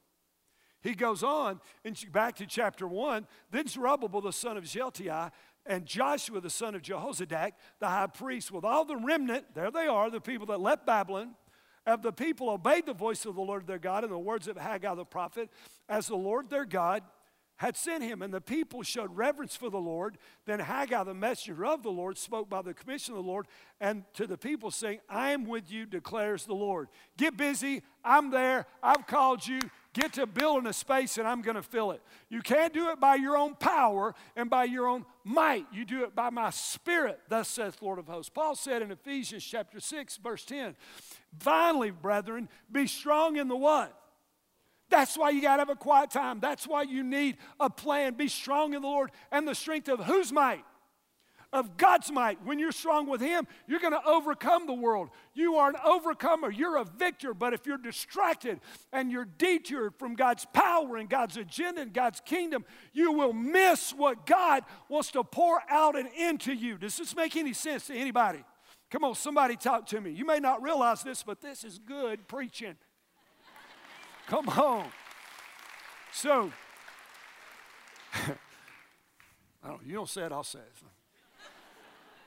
He 0.81 0.93
goes 0.93 1.23
on, 1.23 1.61
and 1.83 1.99
back 2.11 2.35
to 2.35 2.45
chapter 2.45 2.87
1. 2.87 3.25
Then 3.49 3.67
Zerubbabel, 3.67 4.21
the 4.21 4.31
son 4.31 4.55
of 4.55 4.67
Shealtiel, 4.67 5.31
and 5.65 5.85
Joshua, 5.85 6.41
the 6.41 6.49
son 6.49 6.75
of 6.75 6.83
Jehozadak, 6.83 7.53
the 7.79 7.87
high 7.87 8.07
priest, 8.07 8.51
with 8.51 8.63
all 8.63 8.85
the 8.85 8.97
remnant, 8.97 9.55
there 9.55 9.71
they 9.71 9.87
are, 9.87 10.11
the 10.11 10.21
people 10.21 10.45
that 10.47 10.61
left 10.61 10.85
Babylon, 10.85 11.33
of 11.87 12.03
the 12.03 12.11
people 12.11 12.49
obeyed 12.49 12.85
the 12.85 12.93
voice 12.93 13.25
of 13.25 13.33
the 13.33 13.41
Lord 13.41 13.65
their 13.65 13.79
God 13.79 14.03
and 14.03 14.13
the 14.13 14.19
words 14.19 14.47
of 14.47 14.57
Haggai 14.57 14.93
the 14.93 15.05
prophet, 15.05 15.49
as 15.89 16.05
the 16.05 16.15
Lord 16.15 16.51
their 16.51 16.65
God 16.65 17.01
had 17.57 17.77
sent 17.77 18.03
him, 18.03 18.21
and 18.21 18.33
the 18.33 18.41
people 18.41 18.83
showed 18.83 19.15
reverence 19.15 19.55
for 19.55 19.69
the 19.69 19.79
Lord. 19.79 20.17
Then 20.45 20.59
Haggai, 20.59 21.03
the 21.03 21.13
messenger 21.13 21.65
of 21.65 21.83
the 21.83 21.91
Lord, 21.91 22.17
spoke 22.17 22.49
by 22.49 22.61
the 22.61 22.73
commission 22.73 23.13
of 23.15 23.23
the 23.23 23.29
Lord 23.29 23.47
and 23.79 24.03
to 24.13 24.27
the 24.27 24.37
people, 24.37 24.71
saying, 24.71 24.99
I 25.09 25.31
am 25.31 25.45
with 25.45 25.71
you, 25.71 25.85
declares 25.85 26.45
the 26.45 26.53
Lord. 26.53 26.89
Get 27.17 27.37
busy. 27.37 27.83
I'm 28.03 28.29
there. 28.29 28.65
I've 28.83 29.07
called 29.07 29.47
you. 29.47 29.59
Get 29.93 30.13
to 30.13 30.25
building 30.25 30.67
a 30.67 30.73
space, 30.73 31.17
and 31.17 31.25
I'm 31.25 31.41
going 31.41 31.55
to 31.55 31.63
fill 31.63 31.91
it. 31.91 32.01
You 32.27 32.41
can't 32.41 32.73
do 32.73 32.89
it 32.89 32.99
by 32.99 33.15
your 33.15 33.37
own 33.37 33.55
power 33.55 34.13
and 34.35 34.49
by 34.49 34.65
your 34.65 34.87
own 34.87 35.05
might. 35.23 35.65
You 35.71 35.85
do 35.85 36.03
it 36.03 36.13
by 36.13 36.29
my 36.29 36.49
spirit, 36.49 37.21
thus 37.29 37.47
saith 37.47 37.77
the 37.77 37.85
Lord 37.85 37.99
of 37.99 38.07
hosts. 38.07 38.29
Paul 38.29 38.55
said 38.55 38.81
in 38.81 38.91
Ephesians 38.91 39.45
chapter 39.45 39.79
6, 39.79 40.17
verse 40.17 40.43
10, 40.43 40.75
Finally, 41.39 41.91
brethren, 41.91 42.49
be 42.69 42.87
strong 42.87 43.37
in 43.37 43.47
the 43.47 43.55
what? 43.55 43.97
That's 44.89 45.17
why 45.17 45.31
you 45.31 45.41
got 45.41 45.55
to 45.55 45.61
have 45.61 45.69
a 45.69 45.75
quiet 45.75 46.11
time. 46.11 46.39
That's 46.39 46.67
why 46.67 46.83
you 46.83 47.03
need 47.03 47.37
a 47.59 47.69
plan. 47.69 48.13
Be 48.13 48.27
strong 48.27 48.73
in 48.73 48.81
the 48.81 48.87
Lord 48.87 49.11
and 49.31 49.47
the 49.47 49.55
strength 49.55 49.87
of 49.89 49.99
whose 50.05 50.31
might? 50.31 50.63
Of 51.51 51.77
God's 51.77 52.11
might. 52.11 52.43
When 52.43 52.59
you're 52.59 52.73
strong 52.73 53.07
with 53.07 53.21
Him, 53.21 53.47
you're 53.65 53.79
going 53.79 53.93
to 53.93 54.05
overcome 54.05 54.67
the 54.67 54.73
world. 54.73 55.09
You 55.33 55.55
are 55.55 55.69
an 55.69 55.77
overcomer. 55.85 56.51
You're 56.51 56.77
a 56.77 56.83
victor. 56.83 57.33
But 57.33 57.53
if 57.53 57.65
you're 57.65 57.77
distracted 57.77 58.59
and 58.91 59.09
you're 59.09 59.27
detoured 59.37 59.95
from 59.97 60.15
God's 60.15 60.45
power 60.53 60.97
and 60.97 61.09
God's 61.09 61.37
agenda 61.37 61.81
and 61.81 61.93
God's 61.93 62.19
kingdom, 62.19 62.65
you 62.91 63.13
will 63.13 63.31
miss 63.31 63.91
what 63.91 64.25
God 64.25 64.63
wants 64.89 65.11
to 65.11 65.23
pour 65.23 65.61
out 65.69 65.97
and 65.97 66.09
into 66.17 66.53
you. 66.53 66.77
Does 66.77 66.97
this 66.97 67.15
make 67.15 67.37
any 67.37 67.53
sense 67.53 67.87
to 67.87 67.95
anybody? 67.95 68.43
Come 68.91 69.03
on, 69.03 69.15
somebody 69.15 69.55
talk 69.55 69.87
to 69.87 70.01
me. 70.01 70.11
You 70.11 70.25
may 70.25 70.39
not 70.39 70.61
realize 70.61 71.03
this, 71.03 71.23
but 71.23 71.41
this 71.41 71.63
is 71.63 71.79
good 71.79 72.27
preaching. 72.27 72.75
Come 74.27 74.49
on. 74.49 74.87
So, 76.11 76.51
don't, 79.63 79.85
you 79.85 79.93
don't 79.93 80.09
say 80.09 80.23
it, 80.23 80.31
I'll 80.31 80.43
say 80.43 80.59
it. 80.59 80.65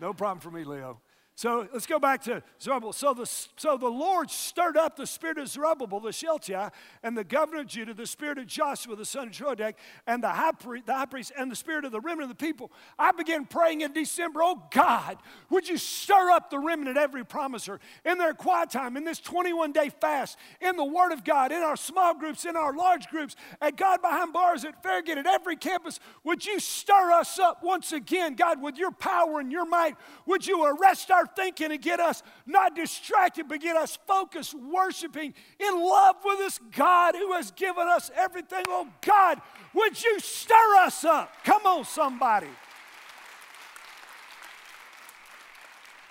No 0.01 0.13
problem 0.13 0.39
for 0.41 0.51
me, 0.51 0.65
Leo. 0.65 1.01
So 1.39 1.69
let's 1.73 1.87
go 1.87 2.01
back 2.01 2.21
to 2.25 2.43
Zerubbabel. 2.61 2.93
So 2.93 3.15
the, 3.15 3.25
so 3.25 3.77
the 3.77 3.87
Lord 3.87 4.29
stirred 4.29 4.77
up 4.77 4.97
the 4.97 5.07
spirit 5.07 5.39
of 5.39 5.47
Zerubbabel, 5.47 6.01
the 6.01 6.11
Shealtiel, 6.13 6.73
and 7.05 7.17
the 7.17 7.23
governor 7.23 7.61
of 7.61 7.69
Judah, 7.69 7.95
the 7.95 8.09
spirit 8.09 8.39
of 8.39 8.49
Joshua, 8.49 8.97
the 8.97 9.05
son 9.05 9.29
of 9.29 9.35
Josedek, 9.35 9.75
and 10.09 10.21
the 10.21 10.31
high, 10.31 10.51
priest, 10.51 10.87
the 10.87 10.95
high 10.95 11.07
priest, 11.07 11.31
and 11.39 11.49
the 11.49 11.55
spirit 11.55 11.85
of 11.85 11.93
the 11.93 12.01
remnant 12.01 12.29
of 12.29 12.37
the 12.37 12.45
people. 12.45 12.73
I 12.99 13.13
began 13.13 13.47
praying 13.47 13.83
in 13.83 13.93
December, 13.93 14.41
oh 14.43 14.65
God, 14.73 15.19
would 15.49 15.69
you 15.69 15.77
stir 15.79 16.29
up 16.33 16.51
the 16.51 16.59
remnant, 16.59 16.99
every 16.99 17.25
promiser, 17.25 17.79
in 18.05 18.19
their 18.19 18.35
quiet 18.35 18.71
time, 18.71 18.97
in 18.97 19.05
this 19.05 19.21
21 19.21 19.71
day 19.71 19.91
fast, 19.91 20.39
in 20.61 20.75
the 20.75 20.85
Word 20.85 21.13
of 21.13 21.23
God, 21.23 21.53
in 21.53 21.63
our 21.63 21.77
small 21.77 22.15
groups, 22.15 22.47
in 22.47 22.57
our 22.57 22.75
large 22.75 23.07
groups, 23.11 23.37
at 23.61 23.77
God 23.77 24.03
behind 24.03 24.33
bars, 24.33 24.65
at 24.65 24.83
Farragut, 24.83 25.19
at 25.19 25.27
every 25.29 25.55
campus. 25.55 26.01
Would 26.25 26.45
you 26.45 26.59
stir 26.59 27.13
us 27.13 27.39
up 27.39 27.63
once 27.63 27.93
again, 27.93 28.35
God, 28.35 28.61
with 28.61 28.77
your 28.77 28.91
power 28.91 29.39
and 29.39 29.53
your 29.53 29.67
might? 29.67 29.95
Would 30.27 30.45
you 30.45 30.65
arrest 30.65 31.13
our 31.13 31.28
thinking 31.37 31.73
and 31.73 31.81
get 31.81 32.01
us 32.01 32.23
not 32.47 32.75
distracted, 32.75 33.49
but 33.49 33.61
get 33.61 33.77
us 33.77 33.99
focused, 34.07 34.55
worshiping, 34.55 35.35
in 35.59 35.75
love 35.75 36.17
with 36.25 36.39
this 36.39 36.59
God 36.77 37.15
who 37.15 37.33
has 37.33 37.51
given 37.53 37.87
us 37.89 38.11
everything. 38.17 38.65
Oh 38.69 38.89
God, 39.01 39.41
would 39.75 40.03
you 40.03 40.21
stir 40.21 40.77
us 40.81 41.05
up? 41.05 41.33
Come 41.45 41.67
on, 41.67 41.85
somebody. 41.85 42.49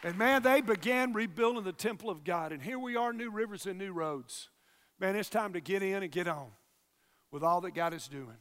And 0.03 0.17
man, 0.17 0.43
they 0.43 0.61
began 0.61 1.13
rebuilding 1.13 1.63
the 1.63 1.73
temple 1.73 2.09
of 2.09 2.23
God. 2.23 2.51
And 2.51 2.61
here 2.61 2.79
we 2.79 2.95
are, 2.95 3.11
new 3.11 3.29
rivers 3.29 3.65
and 3.65 3.77
new 3.77 3.91
roads. 3.91 4.49
Man, 4.99 5.15
it's 5.15 5.29
time 5.29 5.53
to 5.53 5.61
get 5.61 5.83
in 5.83 6.03
and 6.03 6.11
get 6.11 6.27
on 6.27 6.47
with 7.31 7.43
all 7.43 7.61
that 7.61 7.73
God 7.73 7.93
is 7.93 8.07
doing. 8.07 8.37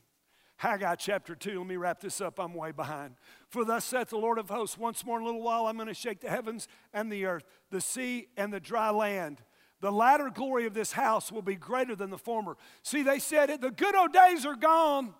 Haggai 0.58 0.94
chapter 0.94 1.34
2, 1.34 1.58
let 1.58 1.66
me 1.66 1.76
wrap 1.76 2.00
this 2.00 2.20
up, 2.20 2.40
I'm 2.40 2.54
way 2.54 2.72
behind. 2.72 3.16
For 3.48 3.64
thus 3.64 3.84
saith 3.84 4.08
the 4.08 4.16
Lord 4.16 4.38
of 4.38 4.48
hosts, 4.48 4.78
once 4.78 5.04
more 5.04 5.18
in 5.18 5.22
a 5.22 5.26
little 5.26 5.42
while 5.42 5.66
I'm 5.66 5.76
going 5.76 5.88
to 5.88 5.94
shake 5.94 6.20
the 6.20 6.30
heavens 6.30 6.66
and 6.94 7.12
the 7.12 7.26
earth, 7.26 7.44
the 7.70 7.80
sea 7.80 8.28
and 8.36 8.52
the 8.52 8.60
dry 8.60 8.90
land. 8.90 9.42
The 9.80 9.92
latter 9.92 10.30
glory 10.30 10.66
of 10.66 10.72
this 10.72 10.92
house 10.92 11.30
will 11.30 11.42
be 11.42 11.56
greater 11.56 11.94
than 11.94 12.08
the 12.08 12.16
former. 12.16 12.56
See, 12.82 13.02
they 13.02 13.18
said 13.18 13.50
it, 13.50 13.60
the 13.60 13.70
good 13.70 13.94
old 13.94 14.12
days 14.12 14.46
are 14.46 14.56
gone. 14.56 15.14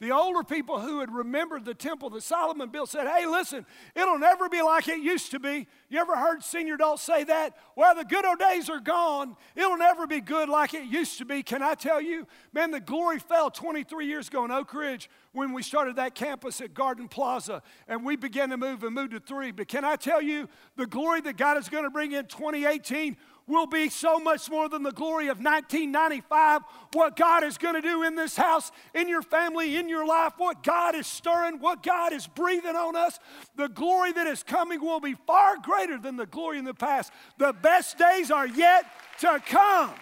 The 0.00 0.10
older 0.10 0.42
people 0.42 0.80
who 0.80 0.98
had 0.98 1.12
remembered 1.12 1.64
the 1.64 1.72
temple 1.72 2.10
that 2.10 2.22
Solomon 2.24 2.68
built 2.68 2.90
said, 2.90 3.06
Hey, 3.06 3.26
listen, 3.26 3.64
it'll 3.94 4.18
never 4.18 4.48
be 4.48 4.60
like 4.60 4.88
it 4.88 4.98
used 4.98 5.30
to 5.30 5.38
be. 5.38 5.68
You 5.88 6.00
ever 6.00 6.16
heard 6.16 6.42
senior 6.42 6.74
adults 6.74 7.02
say 7.02 7.22
that? 7.24 7.56
Well, 7.76 7.94
the 7.94 8.04
good 8.04 8.24
old 8.24 8.40
days 8.40 8.68
are 8.68 8.80
gone. 8.80 9.36
It'll 9.54 9.76
never 9.76 10.08
be 10.08 10.20
good 10.20 10.48
like 10.48 10.74
it 10.74 10.86
used 10.86 11.18
to 11.18 11.24
be. 11.24 11.44
Can 11.44 11.62
I 11.62 11.74
tell 11.74 12.00
you? 12.00 12.26
Man, 12.52 12.72
the 12.72 12.80
glory 12.80 13.20
fell 13.20 13.50
23 13.50 14.06
years 14.06 14.26
ago 14.26 14.44
in 14.44 14.50
Oak 14.50 14.74
Ridge 14.74 15.08
when 15.32 15.52
we 15.52 15.62
started 15.62 15.94
that 15.96 16.16
campus 16.16 16.60
at 16.60 16.74
Garden 16.74 17.06
Plaza 17.06 17.62
and 17.86 18.04
we 18.04 18.16
began 18.16 18.50
to 18.50 18.56
move 18.56 18.82
and 18.82 18.94
moved 18.94 19.12
to 19.12 19.20
three. 19.20 19.52
But 19.52 19.68
can 19.68 19.84
I 19.84 19.94
tell 19.94 20.20
you, 20.20 20.48
the 20.76 20.86
glory 20.86 21.20
that 21.20 21.36
God 21.36 21.56
is 21.56 21.68
going 21.68 21.84
to 21.84 21.90
bring 21.90 22.12
in 22.12 22.26
2018 22.26 23.16
will 23.46 23.66
be 23.66 23.88
so 23.88 24.18
much 24.18 24.50
more 24.50 24.68
than 24.68 24.82
the 24.82 24.92
glory 24.92 25.28
of 25.28 25.38
1995. 25.38 26.62
What 26.92 27.16
God 27.16 27.44
is 27.44 27.58
going 27.58 27.74
to 27.74 27.82
do 27.82 28.02
in 28.02 28.14
this 28.14 28.36
house, 28.36 28.72
in 28.94 29.08
your 29.08 29.22
family, 29.22 29.76
in 29.76 29.88
your 29.88 30.06
life, 30.06 30.34
what 30.38 30.62
God 30.62 30.94
is 30.94 31.06
stirring, 31.06 31.60
what 31.60 31.82
God 31.82 32.12
is 32.12 32.26
breathing 32.26 32.76
on 32.76 32.96
us, 32.96 33.18
the 33.56 33.68
glory 33.68 34.12
that 34.12 34.26
is 34.26 34.42
coming 34.42 34.80
will 34.80 35.00
be 35.00 35.14
far 35.26 35.56
greater 35.58 35.98
than 35.98 36.16
the 36.16 36.26
glory 36.26 36.58
in 36.58 36.64
the 36.64 36.74
past. 36.74 37.12
The 37.38 37.52
best 37.52 37.98
days 37.98 38.30
are 38.30 38.46
yet 38.46 38.86
to 39.20 39.40
come. 39.46 39.94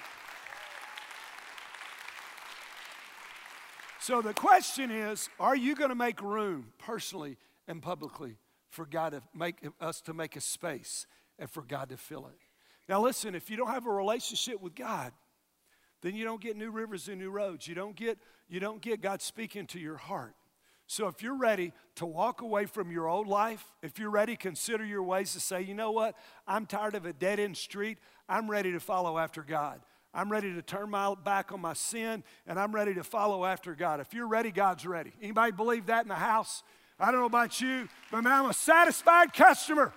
So 4.00 4.20
the 4.20 4.34
question 4.34 4.90
is 4.90 5.28
are 5.38 5.54
you 5.54 5.76
going 5.76 5.90
to 5.90 5.94
make 5.94 6.20
room 6.22 6.72
personally 6.78 7.38
and 7.68 7.80
publicly 7.80 8.36
for 8.68 8.84
God 8.84 9.12
to 9.12 9.22
make 9.32 9.56
us 9.80 10.00
to 10.02 10.12
make 10.12 10.34
a 10.34 10.40
space 10.40 11.06
and 11.38 11.48
for 11.48 11.62
God 11.62 11.88
to 11.90 11.96
fill 11.96 12.26
it? 12.26 12.51
Now, 12.88 13.00
listen, 13.00 13.34
if 13.34 13.50
you 13.50 13.56
don't 13.56 13.70
have 13.70 13.86
a 13.86 13.92
relationship 13.92 14.60
with 14.60 14.74
God, 14.74 15.12
then 16.02 16.14
you 16.16 16.24
don't 16.24 16.40
get 16.40 16.56
new 16.56 16.70
rivers 16.70 17.08
and 17.08 17.18
new 17.18 17.30
roads. 17.30 17.66
You 17.66 17.74
don't 17.74 17.96
get, 17.96 18.18
you 18.48 18.60
don't 18.60 18.82
get 18.82 19.00
God 19.00 19.22
speaking 19.22 19.66
to 19.68 19.78
your 19.78 19.96
heart. 19.96 20.34
So 20.86 21.06
if 21.06 21.22
you're 21.22 21.38
ready 21.38 21.72
to 21.94 22.04
walk 22.04 22.42
away 22.42 22.66
from 22.66 22.90
your 22.90 23.08
old 23.08 23.26
life, 23.26 23.64
if 23.82 23.98
you're 23.98 24.10
ready, 24.10 24.36
consider 24.36 24.84
your 24.84 25.02
ways 25.02 25.32
to 25.32 25.40
say, 25.40 25.62
you 25.62 25.74
know 25.74 25.92
what? 25.92 26.16
I'm 26.46 26.66
tired 26.66 26.94
of 26.94 27.06
a 27.06 27.12
dead 27.12 27.40
end 27.40 27.56
street. 27.56 27.98
I'm 28.28 28.50
ready 28.50 28.72
to 28.72 28.80
follow 28.80 29.16
after 29.16 29.42
God. 29.42 29.80
I'm 30.12 30.30
ready 30.30 30.52
to 30.52 30.60
turn 30.60 30.90
my 30.90 31.14
back 31.14 31.52
on 31.52 31.60
my 31.60 31.72
sin 31.72 32.22
and 32.46 32.58
I'm 32.58 32.74
ready 32.74 32.92
to 32.94 33.04
follow 33.04 33.46
after 33.46 33.74
God. 33.74 34.00
If 34.00 34.12
you're 34.12 34.28
ready, 34.28 34.50
God's 34.50 34.86
ready. 34.86 35.12
Anybody 35.22 35.52
believe 35.52 35.86
that 35.86 36.02
in 36.02 36.08
the 36.08 36.14
house? 36.14 36.62
I 37.00 37.10
don't 37.10 37.20
know 37.20 37.26
about 37.26 37.60
you, 37.60 37.88
but 38.10 38.22
man, 38.22 38.32
I'm 38.32 38.50
a 38.50 38.54
satisfied 38.54 39.32
customer. 39.32 39.94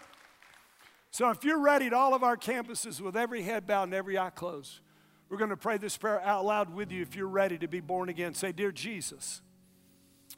So 1.15 1.29
if 1.29 1.45
you're 1.45 1.61
ready 1.61 1.85
at 1.85 1.93
all 1.93 2.13
of 2.13 2.23
our 2.23 2.35
campuses 2.35 2.99
with 2.99 3.15
every 3.15 3.41
head 3.41 3.65
bowed 3.65 3.83
and 3.83 3.93
every 3.93 4.17
eye 4.17 4.31
closed, 4.31 4.81
we're 5.29 5.37
going 5.37 5.49
to 5.49 5.55
pray 5.55 5.77
this 5.77 5.95
prayer 5.95 6.19
out 6.19 6.43
loud 6.43 6.73
with 6.73 6.91
you 6.91 7.01
if 7.01 7.15
you're 7.15 7.29
ready 7.29 7.57
to 7.59 7.69
be 7.69 7.79
born 7.79 8.09
again. 8.09 8.33
Say, 8.33 8.51
Dear 8.51 8.73
Jesus, 8.73 9.41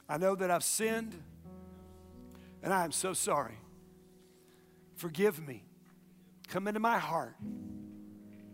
I 0.08 0.18
know 0.18 0.36
that 0.36 0.52
I've 0.52 0.62
sinned 0.62 1.20
and 2.62 2.72
I 2.72 2.84
am 2.84 2.92
so 2.92 3.12
sorry. 3.12 3.58
Forgive 4.94 5.44
me. 5.44 5.64
Come 6.46 6.68
into 6.68 6.78
my 6.78 6.98
heart. 6.98 7.34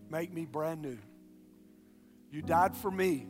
Make 0.09 0.33
me 0.33 0.47
brand 0.47 0.81
new. 0.81 0.97
You 2.31 2.41
died 2.41 2.75
for 2.75 2.91
me. 2.91 3.27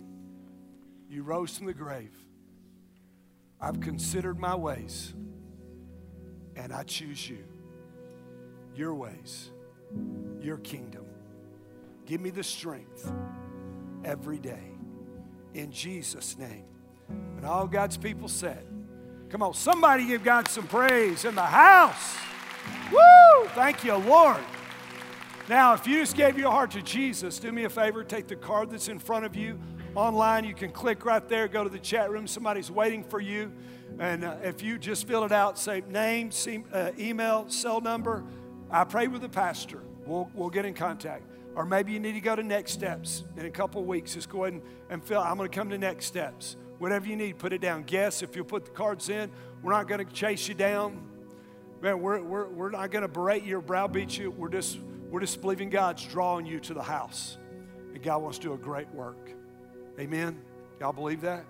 You 1.09 1.25
rose 1.25 1.59
from 1.59 1.67
the 1.67 1.75
grave. 1.75 2.17
I've 3.61 3.81
considered 3.81 4.39
my 4.39 4.55
ways 4.55 5.13
and 6.55 6.73
I 6.73 6.85
choose 6.85 7.29
you. 7.29 7.45
Your 8.75 8.95
ways, 8.95 9.51
your 10.41 10.59
kingdom. 10.59 11.07
Give 12.07 12.21
me 12.21 12.31
the 12.31 12.43
strength 12.43 13.11
every 14.05 14.39
day. 14.39 14.73
In 15.55 15.71
Jesus' 15.71 16.37
name. 16.37 16.65
And 17.09 17.45
all 17.45 17.67
God's 17.67 17.97
people 17.97 18.29
said, 18.29 18.67
Come 19.31 19.43
on, 19.43 19.55
somebody 19.55 20.07
give 20.07 20.23
God 20.23 20.49
some 20.49 20.67
praise 20.67 21.25
in 21.25 21.35
the 21.35 21.43
house. 21.43 22.17
Woo! 22.93 23.49
Thank 23.49 23.85
you, 23.85 23.95
Lord. 23.95 24.41
Now, 25.49 25.75
if 25.75 25.87
you 25.87 25.99
just 26.01 26.17
gave 26.17 26.39
your 26.39 26.51
heart 26.51 26.71
to 26.73 26.83
Jesus, 26.83 27.39
do 27.39 27.53
me 27.53 27.65
a 27.65 27.71
favor, 27.71 28.03
take 28.03 28.29
the 28.29 28.37
card 28.37 28.71
that's 28.71 28.89
in 28.89 28.99
front 28.99 29.25
of 29.25 29.37
you 29.37 29.59
online. 29.95 30.45
You 30.45 30.55
can 30.55 30.71
click 30.71 31.05
right 31.05 31.27
there, 31.29 31.49
go 31.49 31.65
to 31.65 31.71
the 31.71 31.79
chat 31.79 32.11
room. 32.11 32.27
Somebody's 32.27 32.71
waiting 32.71 33.05
for 33.05 33.21
you. 33.21 33.53
And 33.99 34.25
uh, 34.25 34.37
if 34.43 34.63
you 34.63 34.79
just 34.79 35.07
fill 35.07 35.25
it 35.25 35.33
out, 35.33 35.59
say 35.59 35.83
name, 35.89 36.31
uh, 36.73 36.93
email, 36.99 37.49
cell 37.49 37.81
number, 37.81 38.25
I 38.71 38.85
pray 38.85 39.07
with 39.07 39.23
the 39.23 39.29
pastor. 39.29 39.83
We'll, 40.07 40.31
we'll 40.35 40.51
get 40.51 40.65
in 40.65 40.75
contact. 40.75 41.25
Or 41.55 41.65
maybe 41.65 41.93
you 41.93 42.01
need 42.01 42.13
to 42.13 42.21
go 42.21 42.35
to 42.35 42.43
Next 42.43 42.73
Steps 42.73 43.25
in 43.37 43.47
a 43.47 43.51
couple 43.51 43.85
weeks. 43.85 44.15
Just 44.15 44.29
go 44.29 44.45
ahead 44.45 44.55
and, 44.55 44.63
and 44.91 45.05
fill. 45.05 45.21
I'm 45.21 45.37
going 45.37 45.49
to 45.49 45.55
come 45.57 45.71
to 45.71 45.79
Next 45.79 46.07
Steps. 46.07 46.57
Whatever 46.79 47.07
you 47.07 47.17
need, 47.17 47.39
put 47.39 47.53
it 47.53 47.61
down. 47.61 47.85
Guess 47.85 48.23
if 48.23 48.35
you'll 48.35 48.45
put 48.45 48.65
the 48.65 48.73
cards 48.73 49.09
in, 49.09 49.31
we're 49.63 49.73
not 49.73 49.87
going 49.87 50.05
to 50.05 50.13
chase 50.13 50.49
you 50.49 50.55
down. 50.55 51.01
Man, 51.81 52.01
we're, 52.01 52.21
we're, 52.23 52.49
we're 52.49 52.71
not 52.71 52.91
going 52.91 53.03
to 53.03 53.09
berate 53.09 53.45
you 53.45 53.59
or 53.59 53.61
browbeat 53.61 54.19
you. 54.19 54.31
We're 54.31 54.49
just, 54.49 54.79
we're 55.11 55.21
just 55.21 55.41
believing 55.41 55.71
God's 55.71 56.05
drawing 56.05 56.45
you 56.45 56.59
to 56.61 56.75
the 56.75 56.83
house. 56.83 57.39
And 57.93 58.03
God 58.03 58.23
wants 58.23 58.39
to 58.39 58.49
do 58.49 58.53
a 58.55 58.59
great 58.59 58.91
work. 58.93 59.31
Amen? 60.01 60.41
Y'all 60.81 60.93
believe 60.93 61.21
that? 61.21 61.45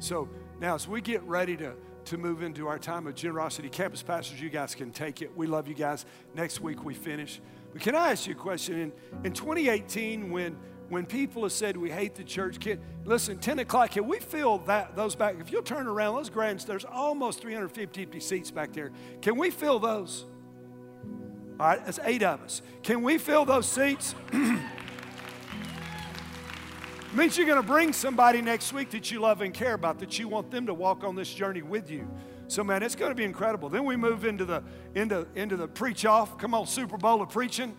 So 0.00 0.28
now, 0.60 0.74
as 0.74 0.88
we 0.88 1.00
get 1.00 1.22
ready 1.22 1.56
to, 1.58 1.74
to 2.08 2.18
move 2.18 2.42
into 2.42 2.68
our 2.68 2.78
time 2.78 3.06
of 3.06 3.14
generosity, 3.14 3.68
campus 3.68 4.02
pastors, 4.02 4.40
you 4.40 4.48
guys 4.48 4.74
can 4.74 4.90
take 4.90 5.22
it. 5.22 5.36
We 5.36 5.46
love 5.46 5.68
you 5.68 5.74
guys. 5.74 6.06
Next 6.34 6.60
week 6.60 6.84
we 6.84 6.94
finish. 6.94 7.40
But 7.72 7.82
can 7.82 7.94
I 7.94 8.12
ask 8.12 8.26
you 8.26 8.32
a 8.32 8.36
question? 8.36 8.78
In, 8.78 8.92
in 9.24 9.32
2018, 9.32 10.30
when 10.30 10.56
when 10.88 11.04
people 11.04 11.42
have 11.42 11.52
said 11.52 11.76
we 11.76 11.90
hate 11.90 12.14
the 12.14 12.24
church, 12.24 12.60
can, 12.60 12.80
listen, 13.04 13.36
10 13.36 13.58
o'clock, 13.58 13.90
can 13.90 14.08
we 14.08 14.18
fill 14.20 14.56
that, 14.60 14.96
those 14.96 15.14
back? 15.14 15.36
If 15.38 15.52
you'll 15.52 15.62
turn 15.62 15.86
around, 15.86 16.14
those 16.14 16.30
grands, 16.30 16.64
there's 16.64 16.86
almost 16.86 17.42
350 17.42 18.20
seats 18.20 18.50
back 18.50 18.72
there. 18.72 18.90
Can 19.20 19.36
we 19.36 19.50
fill 19.50 19.78
those? 19.78 20.24
All 21.60 21.66
right, 21.66 21.84
that's 21.84 22.00
eight 22.04 22.22
of 22.22 22.40
us. 22.40 22.62
Can 22.82 23.02
we 23.02 23.18
fill 23.18 23.44
those 23.44 23.68
seats? 23.68 24.14
means 27.14 27.36
you're 27.36 27.46
going 27.46 27.60
to 27.60 27.66
bring 27.66 27.92
somebody 27.92 28.42
next 28.42 28.72
week 28.72 28.90
that 28.90 29.10
you 29.10 29.20
love 29.20 29.40
and 29.40 29.54
care 29.54 29.74
about, 29.74 29.98
that 30.00 30.18
you 30.18 30.28
want 30.28 30.50
them 30.50 30.66
to 30.66 30.74
walk 30.74 31.04
on 31.04 31.16
this 31.16 31.32
journey 31.32 31.62
with 31.62 31.90
you. 31.90 32.08
So, 32.48 32.64
man, 32.64 32.82
it's 32.82 32.94
going 32.94 33.10
to 33.10 33.14
be 33.14 33.24
incredible. 33.24 33.68
Then 33.68 33.84
we 33.84 33.96
move 33.96 34.24
into 34.24 34.44
the 34.44 34.62
into 34.94 35.26
into 35.34 35.56
the 35.56 35.68
preach 35.68 36.04
off. 36.04 36.38
Come 36.38 36.54
on, 36.54 36.66
Super 36.66 36.96
Bowl 36.96 37.20
of 37.22 37.28
preaching. 37.28 37.76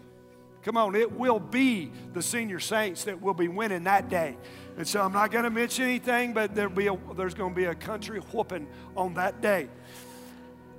Come 0.62 0.78
on, 0.78 0.94
it 0.94 1.12
will 1.12 1.40
be 1.40 1.92
the 2.14 2.22
senior 2.22 2.60
saints 2.60 3.06
that 3.06 3.22
will 3.22 3.34
be 3.34 3.48
winning 3.48 3.86
that 3.86 4.10
day. 4.10 4.38
And 4.78 4.88
so 4.88 5.02
I'm 5.02 5.14
not 5.14 5.32
going 5.32 5.46
to 5.46 5.50
mention 5.50 5.86
anything, 5.86 6.34
but 6.34 6.54
there'll 6.54 6.72
be 6.72 6.88
a, 6.88 6.98
there's 7.16 7.34
going 7.34 7.54
to 7.54 7.56
be 7.56 7.66
a 7.66 7.76
country 7.76 8.20
whooping 8.20 8.68
on 8.96 9.14
that 9.14 9.42
day. 9.42 9.70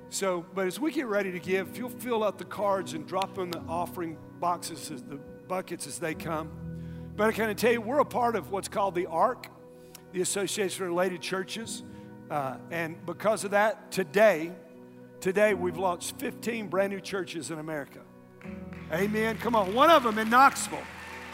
So, 0.09 0.45
but 0.53 0.67
as 0.67 0.79
we 0.79 0.91
get 0.91 1.07
ready 1.07 1.31
to 1.31 1.39
give, 1.39 1.69
if 1.69 1.77
you'll 1.77 1.89
fill 1.89 2.23
out 2.23 2.37
the 2.37 2.45
cards 2.45 2.93
and 2.93 3.07
drop 3.07 3.33
them 3.33 3.45
in 3.45 3.51
the 3.51 3.61
offering 3.67 4.17
boxes, 4.39 4.89
the 4.89 5.17
buckets 5.47 5.87
as 5.87 5.99
they 5.99 6.13
come. 6.13 6.70
But 7.15 7.27
I 7.27 7.31
of 7.51 7.57
tell 7.57 7.73
you, 7.73 7.81
we're 7.81 7.99
a 7.99 8.05
part 8.05 8.35
of 8.35 8.51
what's 8.51 8.67
called 8.67 8.95
the 8.95 9.07
ARC, 9.07 9.47
the 10.13 10.21
Association 10.21 10.83
of 10.83 10.89
Related 10.89 11.21
Churches. 11.21 11.83
Uh, 12.29 12.57
and 12.71 13.05
because 13.05 13.43
of 13.43 13.51
that, 13.51 13.91
today, 13.91 14.53
today 15.19 15.53
we've 15.53 15.77
launched 15.77 16.17
15 16.19 16.69
brand 16.69 16.93
new 16.93 17.01
churches 17.01 17.51
in 17.51 17.59
America. 17.59 17.99
Amen. 18.93 19.37
Come 19.37 19.55
on, 19.55 19.73
one 19.73 19.89
of 19.89 20.03
them 20.03 20.17
in 20.19 20.29
Knoxville, 20.29 20.83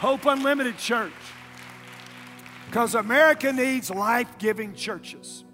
Hope 0.00 0.26
Unlimited 0.26 0.78
Church. 0.78 1.12
Because 2.66 2.94
America 2.94 3.52
needs 3.52 3.88
life 3.88 4.36
giving 4.38 4.74
churches. 4.74 5.44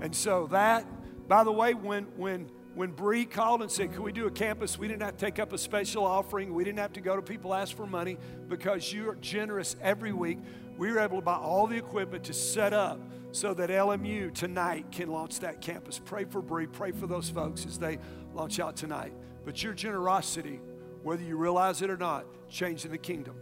And 0.00 0.14
so 0.14 0.48
that, 0.48 0.86
by 1.28 1.44
the 1.44 1.52
way, 1.52 1.74
when, 1.74 2.04
when, 2.16 2.50
when 2.76 2.92
Bree 2.92 3.24
called 3.24 3.62
and 3.62 3.70
said, 3.70 3.94
Can 3.94 4.02
we 4.02 4.12
do 4.12 4.26
a 4.26 4.30
campus? 4.30 4.78
We 4.78 4.86
didn't 4.86 5.02
have 5.02 5.16
to 5.16 5.24
take 5.24 5.38
up 5.38 5.54
a 5.54 5.58
special 5.58 6.04
offering. 6.04 6.52
We 6.52 6.62
didn't 6.62 6.78
have 6.78 6.92
to 6.92 7.00
go 7.00 7.16
to 7.16 7.22
people 7.22 7.54
ask 7.54 7.74
for 7.74 7.86
money 7.86 8.18
because 8.48 8.92
you're 8.92 9.14
generous 9.14 9.76
every 9.80 10.12
week. 10.12 10.38
We 10.76 10.92
were 10.92 10.98
able 10.98 11.16
to 11.16 11.24
buy 11.24 11.36
all 11.36 11.66
the 11.66 11.78
equipment 11.78 12.24
to 12.24 12.34
set 12.34 12.74
up 12.74 13.00
so 13.32 13.54
that 13.54 13.70
LMU 13.70 14.32
tonight 14.34 14.92
can 14.92 15.08
launch 15.08 15.40
that 15.40 15.62
campus. 15.62 15.98
Pray 15.98 16.26
for 16.26 16.42
Bree, 16.42 16.66
pray 16.66 16.92
for 16.92 17.06
those 17.06 17.30
folks 17.30 17.64
as 17.64 17.78
they 17.78 17.98
launch 18.34 18.60
out 18.60 18.76
tonight. 18.76 19.14
But 19.46 19.62
your 19.62 19.72
generosity, 19.72 20.60
whether 21.02 21.22
you 21.22 21.38
realize 21.38 21.80
it 21.80 21.88
or 21.88 21.96
not, 21.96 22.26
changing 22.50 22.90
the 22.90 22.98
kingdom. 22.98 23.36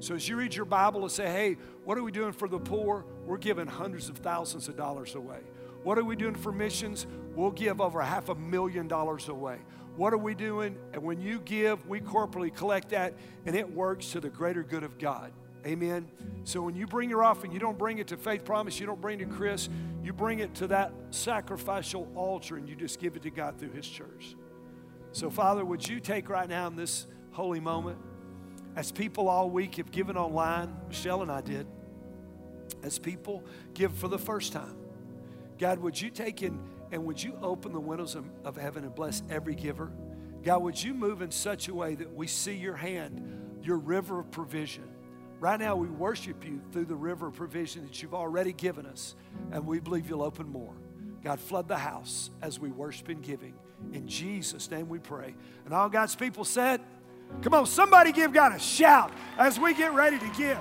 So 0.00 0.16
as 0.16 0.28
you 0.28 0.34
read 0.34 0.56
your 0.56 0.64
Bible 0.64 1.02
and 1.02 1.12
say, 1.12 1.26
hey, 1.26 1.56
what 1.84 1.96
are 1.96 2.02
we 2.02 2.10
doing 2.10 2.32
for 2.32 2.48
the 2.48 2.58
poor? 2.58 3.04
We're 3.26 3.38
giving 3.38 3.68
hundreds 3.68 4.08
of 4.08 4.18
thousands 4.18 4.66
of 4.66 4.76
dollars 4.76 5.14
away. 5.14 5.38
What 5.84 5.98
are 5.98 6.04
we 6.04 6.16
doing 6.16 6.34
for 6.34 6.50
missions? 6.50 7.06
We'll 7.34 7.50
give 7.50 7.80
over 7.80 8.00
half 8.02 8.28
a 8.28 8.34
million 8.34 8.88
dollars 8.88 9.28
away. 9.28 9.58
What 9.96 10.12
are 10.12 10.18
we 10.18 10.34
doing? 10.34 10.76
And 10.92 11.02
when 11.02 11.20
you 11.20 11.40
give, 11.40 11.86
we 11.86 12.00
corporately 12.00 12.54
collect 12.54 12.90
that, 12.90 13.14
and 13.46 13.54
it 13.54 13.70
works 13.70 14.12
to 14.12 14.20
the 14.20 14.30
greater 14.30 14.62
good 14.62 14.82
of 14.82 14.98
God. 14.98 15.32
Amen. 15.66 16.08
So 16.44 16.60
when 16.62 16.74
you 16.74 16.86
bring 16.86 17.08
your 17.08 17.22
offering, 17.22 17.52
you 17.52 17.60
don't 17.60 17.78
bring 17.78 17.98
it 17.98 18.08
to 18.08 18.16
Faith 18.16 18.44
Promise, 18.44 18.80
you 18.80 18.86
don't 18.86 19.00
bring 19.00 19.20
it 19.20 19.26
to 19.26 19.30
Chris, 19.30 19.68
you 20.02 20.12
bring 20.12 20.40
it 20.40 20.54
to 20.56 20.66
that 20.68 20.92
sacrificial 21.10 22.10
altar 22.16 22.56
and 22.56 22.68
you 22.68 22.74
just 22.74 22.98
give 22.98 23.14
it 23.14 23.22
to 23.22 23.30
God 23.30 23.58
through 23.58 23.70
His 23.70 23.86
church. 23.86 24.34
So, 25.12 25.30
Father, 25.30 25.64
would 25.64 25.86
you 25.86 26.00
take 26.00 26.28
right 26.28 26.48
now 26.48 26.66
in 26.66 26.74
this 26.74 27.06
holy 27.30 27.60
moment, 27.60 27.98
as 28.74 28.90
people 28.90 29.28
all 29.28 29.50
week 29.50 29.76
have 29.76 29.92
given 29.92 30.16
online, 30.16 30.74
Michelle 30.88 31.22
and 31.22 31.30
I 31.30 31.42
did, 31.42 31.66
as 32.82 32.98
people 32.98 33.44
give 33.74 33.92
for 33.92 34.08
the 34.08 34.18
first 34.18 34.52
time, 34.52 34.76
God, 35.58 35.78
would 35.78 36.00
you 36.00 36.10
take 36.10 36.42
in 36.42 36.58
and 36.92 37.06
would 37.06 37.20
you 37.20 37.36
open 37.42 37.72
the 37.72 37.80
windows 37.80 38.14
of, 38.14 38.26
of 38.44 38.56
heaven 38.56 38.84
and 38.84 38.94
bless 38.94 39.22
every 39.30 39.54
giver? 39.54 39.90
God, 40.42 40.62
would 40.62 40.82
you 40.82 40.92
move 40.92 41.22
in 41.22 41.30
such 41.30 41.68
a 41.68 41.74
way 41.74 41.94
that 41.94 42.14
we 42.14 42.26
see 42.26 42.54
your 42.54 42.76
hand, 42.76 43.60
your 43.62 43.78
river 43.78 44.20
of 44.20 44.30
provision? 44.30 44.84
Right 45.40 45.58
now, 45.58 45.74
we 45.74 45.88
worship 45.88 46.44
you 46.44 46.60
through 46.70 46.84
the 46.84 46.94
river 46.94 47.28
of 47.28 47.34
provision 47.34 47.82
that 47.84 48.00
you've 48.02 48.14
already 48.14 48.52
given 48.52 48.86
us, 48.86 49.16
and 49.50 49.66
we 49.66 49.80
believe 49.80 50.08
you'll 50.08 50.22
open 50.22 50.48
more. 50.48 50.74
God, 51.24 51.40
flood 51.40 51.66
the 51.66 51.78
house 51.78 52.30
as 52.42 52.60
we 52.60 52.70
worship 52.70 53.08
in 53.08 53.20
giving. 53.20 53.54
In 53.92 54.06
Jesus' 54.06 54.70
name 54.70 54.88
we 54.88 54.98
pray. 54.98 55.34
And 55.64 55.72
all 55.72 55.88
God's 55.88 56.14
people 56.14 56.44
said, 56.44 56.80
Come 57.40 57.54
on, 57.54 57.66
somebody 57.66 58.12
give 58.12 58.32
God 58.32 58.52
a 58.52 58.58
shout 58.58 59.10
as 59.38 59.58
we 59.58 59.72
get 59.74 59.94
ready 59.94 60.18
to 60.18 60.30
give. 60.36 60.58